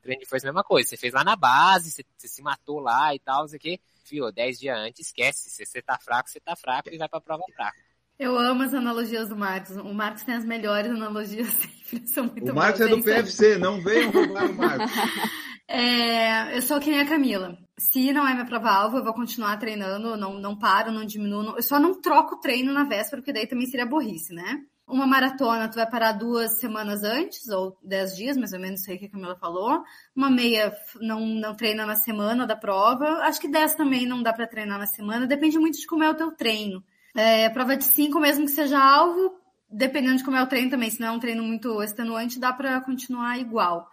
[0.00, 0.88] treino de força é a mesma coisa.
[0.88, 3.80] Você fez lá na base, você, você se matou lá e tal, isso aqui.
[4.04, 5.50] Fio, 10 dias antes, esquece.
[5.50, 7.91] Se você tá fraco, você tá fraco e vai pra prova fraca.
[8.18, 9.76] Eu amo as analogias do Marcos.
[9.76, 11.48] O Marcos tem as melhores analogias
[11.90, 12.06] sempre.
[12.08, 13.02] São muito O Marcos é do?
[13.02, 14.90] PFC, não venham roubar o Marcos.
[15.74, 17.56] É, eu sou que nem a Camila.
[17.78, 21.42] Se não é minha prova-alvo, eu vou continuar treinando, não, não paro, não diminuo.
[21.42, 24.58] não- eu só não troco o treino na véspera, porque daí também seria burrice, né?
[24.86, 28.90] Uma maratona, tu vai parar duas semanas antes, ou dez dias, mais ou menos, isso
[28.90, 29.82] aí que a Camila falou.
[30.14, 33.06] Uma meia não, não treina na semana da prova.
[33.22, 35.26] Acho que dez também não dá pra treinar na semana.
[35.26, 36.84] Depende muito de como é o teu treino.
[37.14, 39.34] É, prova de cinco, mesmo que seja alvo,
[39.68, 40.90] dependendo de como é o treino também.
[40.90, 43.88] Se não é um treino muito extenuante, dá pra continuar igual.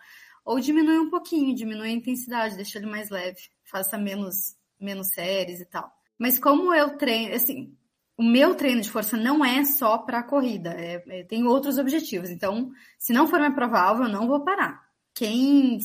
[0.46, 5.60] Ou diminui um pouquinho, diminui a intensidade, deixa ele mais leve, faça menos, menos séries
[5.60, 5.92] e tal.
[6.18, 7.76] Mas como eu treino, assim,
[8.18, 12.30] o meu treino de força não é só para corrida, é, é- tem outros objetivos.
[12.30, 14.82] Então, se não for minha prova-alvo, eu não vou parar.
[15.14, 15.80] Quem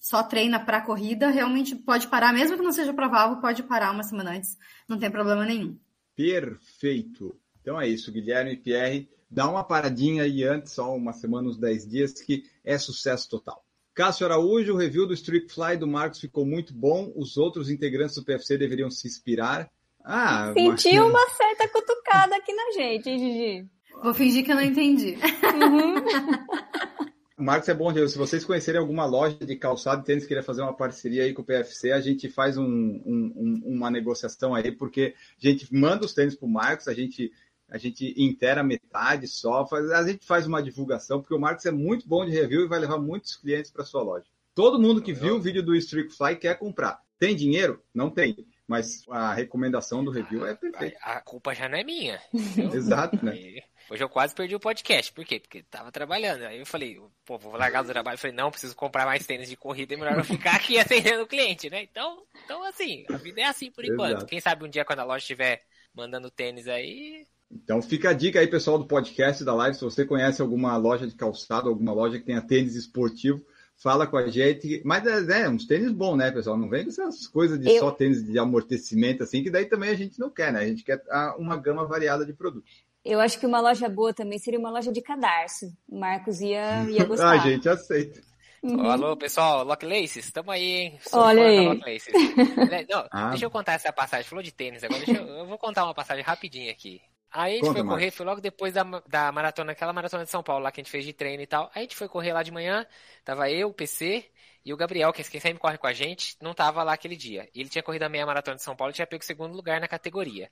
[0.00, 4.02] só treina para corrida realmente pode parar, mesmo que não seja prova-alvo, pode parar uma
[4.02, 4.56] semana antes,
[4.88, 5.78] não tem problema nenhum.
[6.16, 7.36] Perfeito.
[7.60, 9.08] Então é isso, Guilherme e Pierre.
[9.30, 13.64] Dá uma paradinha aí antes, só uma semana, uns 10 dias, que é sucesso total.
[13.94, 17.12] Cássio Araújo, o review do Street Fly do Marcos ficou muito bom.
[17.16, 19.70] Os outros integrantes do PFC deveriam se inspirar.
[20.04, 23.66] Ah, Senti mas- uma certa cutucada aqui na gente, hein, Gigi?
[24.02, 25.16] Vou fingir que eu não entendi.
[25.16, 27.05] O
[27.36, 27.92] Marcos é bom.
[28.08, 31.34] Se vocês conhecerem alguma loja de calçado e tênis que queira fazer uma parceria aí
[31.34, 35.72] com o PFC, a gente faz um- um- um- uma negociação aí, porque a gente
[35.74, 37.30] manda os tênis pro Marcos, a gente,
[37.68, 41.70] a gente inteira metade só, faz- a gente faz uma divulgação, porque o Marcos é
[41.70, 44.24] muito bom de review e vai levar muitos clientes para sua loja.
[44.54, 47.02] Todo mundo que viu o vídeo do Streak Fly quer comprar.
[47.18, 47.82] Tem dinheiro?
[47.94, 48.46] Não tem.
[48.66, 50.98] Mas a recomendação do review é perfeita.
[51.02, 52.18] A, a culpa já não é minha.
[52.74, 53.60] Exato, né?
[53.88, 55.12] Hoje eu quase perdi o podcast.
[55.12, 55.38] Por quê?
[55.38, 56.42] Porque tava trabalhando.
[56.42, 58.14] Aí eu falei, pô, vou largar do trabalho.
[58.14, 59.94] Eu falei, não, preciso comprar mais tênis de corrida.
[59.94, 61.82] É melhor eu ficar aqui atendendo o cliente, né?
[61.84, 64.10] Então, então assim, a vida é assim por enquanto.
[64.16, 64.26] Exato.
[64.26, 65.62] Quem sabe um dia quando a loja estiver
[65.94, 69.76] mandando tênis aí, Então fica a dica aí, pessoal do podcast da live.
[69.76, 73.40] Se você conhece alguma loja de calçado, alguma loja que tenha tênis esportivo,
[73.76, 74.82] fala com a gente.
[74.84, 76.58] Mas é, é, uns tênis bons, né, pessoal?
[76.58, 79.90] Não vem com essas coisas de Eu- só tênis de amortecimento, assim, que daí também
[79.90, 80.60] a gente não quer, né?
[80.60, 82.84] A gente quer ah, uma gama variada de produtos.
[83.06, 85.66] Eu acho que uma loja boa também seria uma loja de cadarço.
[85.88, 87.30] O Marcos ia, ia gostar.
[87.30, 88.20] a gente aceita.
[88.62, 88.90] Uhum.
[88.90, 91.00] Alô, pessoal, Lock Laces, tamo aí, hein?
[91.12, 91.68] Olha fã da aí.
[91.68, 92.14] Lock Laces.
[92.70, 93.28] Né, Não, Ah.
[93.30, 94.26] deixa eu contar essa passagem.
[94.28, 97.00] Falou de tênis agora, deixa eu, eu vou contar uma passagem rapidinho aqui.
[97.30, 98.00] Aí a gente Conta, foi Marcos.
[98.00, 100.82] correr, foi logo depois da, da maratona, aquela maratona de São Paulo lá que a
[100.82, 101.66] gente fez de treino e tal.
[101.74, 102.84] Aí a gente foi correr lá de manhã,
[103.24, 104.24] tava eu, o PC
[104.64, 107.14] e o Gabriel, que é quem sempre corre com a gente, não tava lá aquele
[107.14, 107.48] dia.
[107.54, 109.54] E ele tinha corrido a meia maratona de São Paulo e tinha pego o segundo
[109.54, 110.50] lugar na categoria.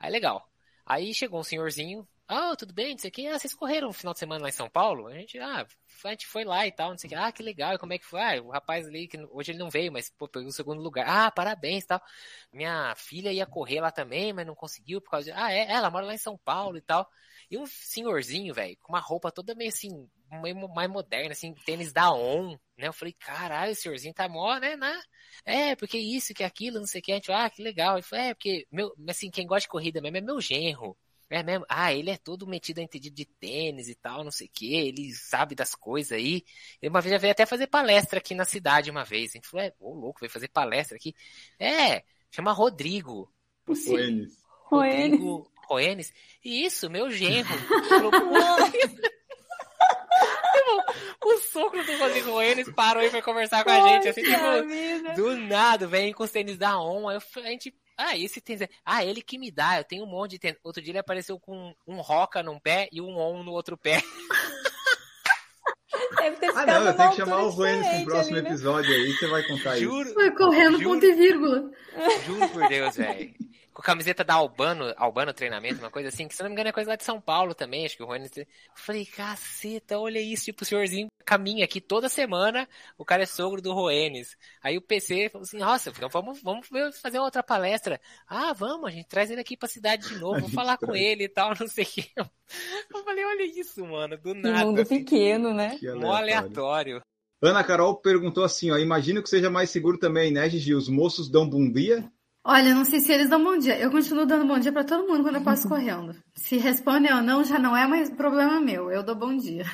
[0.00, 0.48] Aí legal.
[0.86, 3.92] Aí chegou um senhorzinho, ah, tudo bem, não sei o que, ah, vocês correram no
[3.92, 5.06] final de semana lá em São Paulo?
[5.08, 5.66] A gente, ah,
[6.04, 7.92] a gente foi lá e tal, não sei o que, ah, que legal, e como
[7.92, 8.20] é que foi?
[8.20, 11.06] Ah, o rapaz ali, que hoje ele não veio, mas, pô, pegou o segundo lugar,
[11.06, 12.02] ah, parabéns e tal.
[12.52, 15.90] Minha filha ia correr lá também, mas não conseguiu por causa de, ah, é, ela
[15.90, 17.08] mora lá em São Paulo e tal.
[17.50, 20.08] E um senhorzinho, velho, com uma roupa toda meio assim,
[20.40, 22.88] meio mais moderna, assim, tênis da ON, né?
[22.88, 25.00] Eu falei, caralho, o senhorzinho tá mó, né, né?
[25.44, 27.12] É, porque isso, que aquilo, não sei o que.
[27.12, 27.96] A gente, ah, que legal.
[27.96, 30.96] Ele falou, é, porque, meu, assim, quem gosta de corrida mesmo é meu genro.
[31.30, 31.64] É mesmo?
[31.68, 34.74] Ah, ele é todo metido a entendido de tênis e tal, não sei o que,
[34.74, 36.44] ele sabe das coisas aí.
[36.80, 39.30] Ele uma vez já veio até fazer palestra aqui na cidade uma vez.
[39.30, 41.14] A gente falou, é, ô louco, veio fazer palestra aqui.
[41.58, 43.32] É, chama Rodrigo.
[43.66, 44.44] Você, O Enes.
[44.66, 46.12] Rodrigo Roenes.
[46.44, 47.48] E isso, meu genro.
[47.88, 48.10] Falou.
[51.24, 55.36] o sogro do Rodrigo Roenes parou e foi conversar com a gente, assim, tipo, do
[55.36, 57.08] nada, vem com os tênis da ON.
[57.08, 57.74] Aí eu, a gente.
[57.96, 58.62] Ah, esse tênis.
[58.62, 59.78] é- Ah, ele que me dá.
[59.78, 60.58] Eu tenho um monte de tênis.
[60.64, 64.02] Outro dia ele apareceu com um Roca num pé e um ON no outro pé.
[66.18, 68.50] Deve ter Ah, não, eu tenho que chamar o Ruenes pro próximo ali, né?
[68.50, 69.84] episódio aí, você vai contar isso.
[69.84, 70.12] Juro.
[70.14, 70.90] Foi correndo Juro.
[70.94, 71.70] ponto e vírgula.
[72.26, 73.34] Juro por Deus, velho.
[73.74, 76.68] Com a camiseta da Albano, Albano Treinamento, uma coisa assim, que se não me engano
[76.68, 78.30] é coisa lá de São Paulo também, acho que o Rony...
[78.36, 78.46] Eu
[78.76, 83.60] falei, caceta, olha isso, tipo, o senhorzinho caminha aqui toda semana, o cara é sogro
[83.60, 84.36] do Roenes.
[84.62, 86.68] Aí o PC falou assim, nossa, então vamos, vamos
[87.00, 88.00] fazer outra palestra.
[88.28, 91.24] Ah, vamos, a gente traz ele aqui pra cidade de novo, vou falar com ele
[91.24, 92.12] e tal, não sei o que.
[92.16, 94.66] Eu falei, olha isso, mano, do Que nada.
[94.66, 95.76] mundo assim, pequeno, né?
[95.96, 96.16] Mó aleatório.
[96.16, 97.00] aleatório.
[97.42, 100.74] Ana Carol perguntou assim, ó, imagino que seja mais seguro também, né, Gigi?
[100.74, 102.10] Os moços dão bom dia?
[102.44, 103.78] Olha, eu não sei se eles dão bom dia.
[103.78, 106.14] Eu continuo dando bom dia pra todo mundo quando eu passo correndo.
[106.34, 108.90] Se respondem ou não, já não é mais problema meu.
[108.90, 109.64] Eu dou bom dia.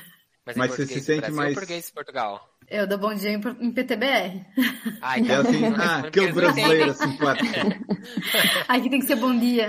[0.47, 2.49] Mas, Mas você se sente Brasil mais- português Portugal?
[2.68, 4.47] Eu dou bom dia em, em PTBR.
[5.03, 7.49] Ah, É então, assim, não ah, eles não brasileiro simpático.
[8.68, 9.68] Aqui tem que ser bom dia.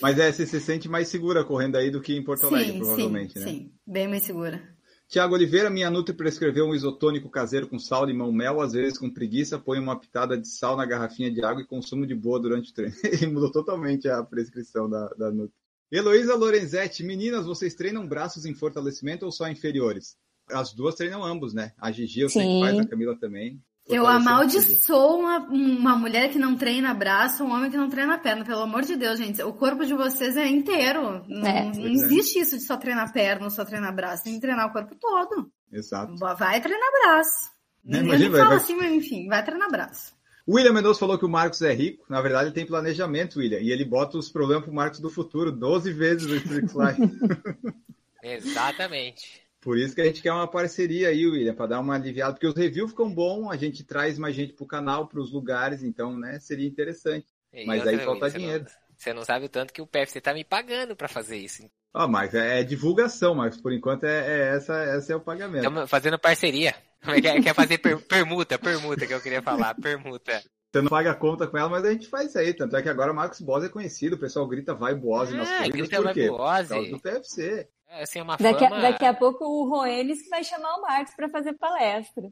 [0.00, 2.78] Mas é, você se sente mais segura correndo aí do que em Porto Alegre, sim,
[2.78, 3.46] provavelmente, sim, né?
[3.46, 3.72] sim.
[3.84, 4.73] Bem mais segura.
[5.14, 9.08] Tiago Oliveira, minha Nutri prescreveu um isotônico caseiro com sal, limão, mel, às vezes com
[9.08, 12.72] preguiça, põe uma pitada de sal na garrafinha de água e consumo de boa durante
[12.72, 12.96] o treino.
[13.06, 15.54] Ele mudou totalmente a prescrição da, da Nutri.
[15.92, 20.16] Heloísa Lorenzetti, meninas, vocês treinam braços em fortalecimento ou só inferiores?
[20.50, 21.72] As duas treinam ambos, né?
[21.78, 23.62] A Gigi eu sei que faz, a Camila também.
[23.86, 24.06] Eu tudo.
[24.16, 28.44] amaldiçoo uma, uma mulher que não treina braço, um homem que não treina perna.
[28.44, 29.42] Pelo amor de Deus, gente.
[29.42, 31.22] O corpo de vocês é inteiro.
[31.28, 31.64] Não, É.
[31.64, 31.90] não é.
[31.92, 34.24] existe isso de só treinar perna ou só treinar braço.
[34.24, 35.50] Tem que treinar o corpo todo.
[35.70, 36.16] Exato.
[36.16, 37.50] Vai treinar braço.
[37.84, 40.14] Né, imagina, nem vai- vai- assim, mas enfim, vai treinar braço.
[40.48, 42.04] William Mendonça falou que o Marcos é rico.
[42.08, 43.60] Na verdade, ele tem planejamento, William.
[43.60, 47.10] E ele bota os problemas pro Marcos do futuro 12 vezes no Strixline.
[48.22, 49.43] Exatamente.
[49.64, 52.46] Por isso que a gente quer uma parceria aí, William, para dar uma aliviada, porque
[52.46, 56.16] os reviews ficam bons, a gente traz mais gente pro canal, para os lugares, então,
[56.16, 57.26] né, seria interessante.
[57.52, 58.64] E Mas outra, aí falta você dinheiro.
[58.64, 61.62] Não, você não sabe o tanto que o PFC tá me pagando pra fazer isso.
[61.94, 65.64] Ah, mas é, é divulgação, mas por enquanto é, é essa, essa é o pagamento.
[65.66, 66.74] Estamos fazendo parceria.
[67.22, 70.42] Quer, quer fazer per- permuta, permuta que eu queria falar, permuta.
[70.72, 72.52] Você não paga a conta com ela, mas a gente faz isso aí.
[72.52, 75.48] Tanto é que agora o Marcos Boss é conhecido, o pessoal grita vai Boase nas
[75.48, 76.26] Ah, corridas, grita por vai quê?
[76.28, 76.68] Por Boase.
[76.70, 77.68] causa do PFC.
[77.96, 78.82] É assim, uma Daqui a, fama...
[78.82, 82.28] daqui a pouco o Roenes vai chamar o Marcos para fazer palestra.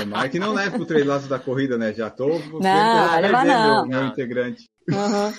[0.00, 1.92] Tomara que não leve pro treinado da corrida, né?
[1.92, 3.86] Já tô Não, vai levar meu, não.
[3.88, 4.08] meu Não.
[4.08, 4.70] integrante.
[4.88, 5.32] Uhum.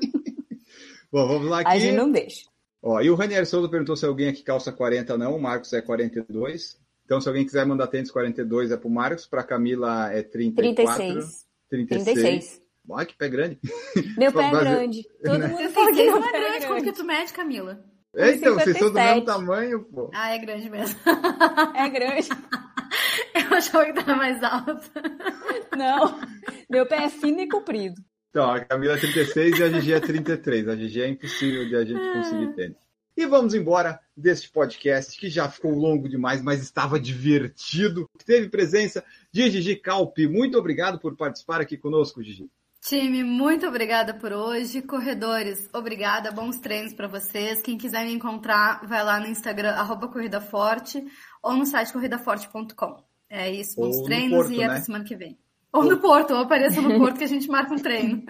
[1.12, 1.80] Bom, vamos lá A aqui.
[1.80, 2.46] gente não deixa.
[2.82, 5.82] Ó, e o Ranier Souza perguntou se alguém aqui calça 40 não, o Marcos é
[5.82, 6.78] 42.
[7.04, 10.96] Então, se alguém quiser mandar tênis 42 é pro Marcos, pra Camila é 34.
[10.96, 11.46] 36.
[11.68, 12.04] 36.
[12.14, 12.62] 36.
[12.94, 13.58] Ai, que pé grande.
[14.16, 15.02] Meu pé é grande.
[15.22, 17.84] Todo mundo fala que 36 meu é pé é grande, como que tu mede, Camila?
[18.16, 19.14] É, então, vocês são do 57.
[19.14, 20.10] mesmo tamanho, pô.
[20.14, 20.98] Ah, é grande mesmo.
[21.74, 22.28] É grande.
[23.34, 24.90] Eu achava que tava mais alto.
[25.76, 26.18] Não.
[26.70, 28.00] Meu pé é fino e comprido.
[28.30, 30.68] Então, a Camila é 36 e a Gigi é 33.
[30.68, 32.76] A Gigi é impossível de a gente conseguir tênis.
[33.16, 38.08] E vamos embora deste podcast que já ficou longo demais, mas estava divertido.
[38.24, 40.26] Teve presença de Gigi Calpe.
[40.26, 42.50] Muito obrigado por participar aqui conosco, Gigi.
[42.88, 44.80] Time, muito obrigada por hoje.
[44.80, 46.30] Corredores, obrigada.
[46.30, 47.60] Bons treinos para vocês.
[47.60, 51.04] Quem quiser me encontrar, vai lá no Instagram, arroba Corrida Forte,
[51.42, 53.02] ou no site corridaforte.com.
[53.28, 54.64] É isso, Ou bons no treinos Porto, e né?
[54.66, 55.36] até semana que vem.
[55.72, 58.22] Ou no Porto, ou apareça no Porto que a gente marca um treino.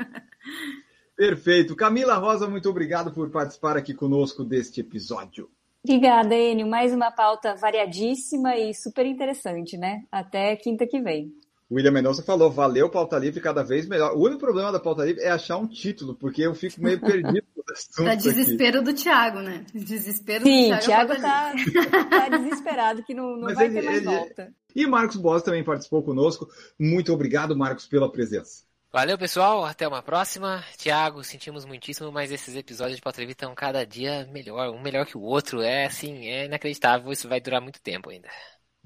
[1.14, 1.76] Perfeito.
[1.76, 5.50] Camila Rosa, muito obrigado por participar aqui conosco deste episódio.
[5.84, 6.66] Obrigada, Enio.
[6.66, 10.04] Mais uma pauta variadíssima e super interessante, né?
[10.10, 11.30] Até quinta que vem.
[11.70, 14.14] William Mendonça falou, valeu pauta livre cada vez melhor.
[14.16, 17.44] O único problema da pauta livre é achar um título, porque eu fico meio perdido
[17.72, 18.22] assunto Pra aqui.
[18.22, 19.64] desespero do Thiago, né?
[19.74, 21.14] Desespero Sim, do o Thiago.
[21.16, 24.52] Thiago tá, tá desesperado que não, não Mas vai ele- ter mais ele- volta.
[24.74, 26.46] E Marcos Boas também participou conosco.
[26.78, 28.64] Muito obrigado, Marcos, pela presença.
[28.92, 29.64] Valeu, pessoal.
[29.64, 30.62] Até uma próxima.
[30.78, 35.04] Tiago, sentimos muitíssimo, mas esses episódios de Pauta Livre estão cada dia melhor, um melhor
[35.04, 35.60] que o outro.
[35.60, 37.10] É assim, é inacreditável.
[37.10, 38.28] Isso vai durar muito tempo ainda.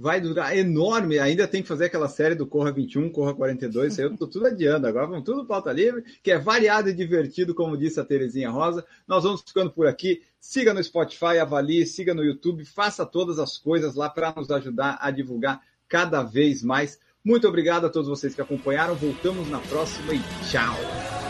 [0.01, 4.01] Vai durar enorme, ainda tem que fazer aquela série do Corra 21, Corra 42, isso
[4.01, 4.87] aí eu tô tudo adiando.
[4.87, 8.83] Agora vamos tudo pauta livre, que é variado e divertido, como disse a Terezinha Rosa.
[9.07, 10.23] Nós vamos ficando por aqui.
[10.41, 14.97] Siga no Spotify, avalie, siga no YouTube, faça todas as coisas lá para nos ajudar
[15.03, 16.99] a divulgar cada vez mais.
[17.23, 18.95] Muito obrigado a todos vocês que acompanharam.
[18.95, 20.21] Voltamos na próxima e
[20.51, 21.30] tchau.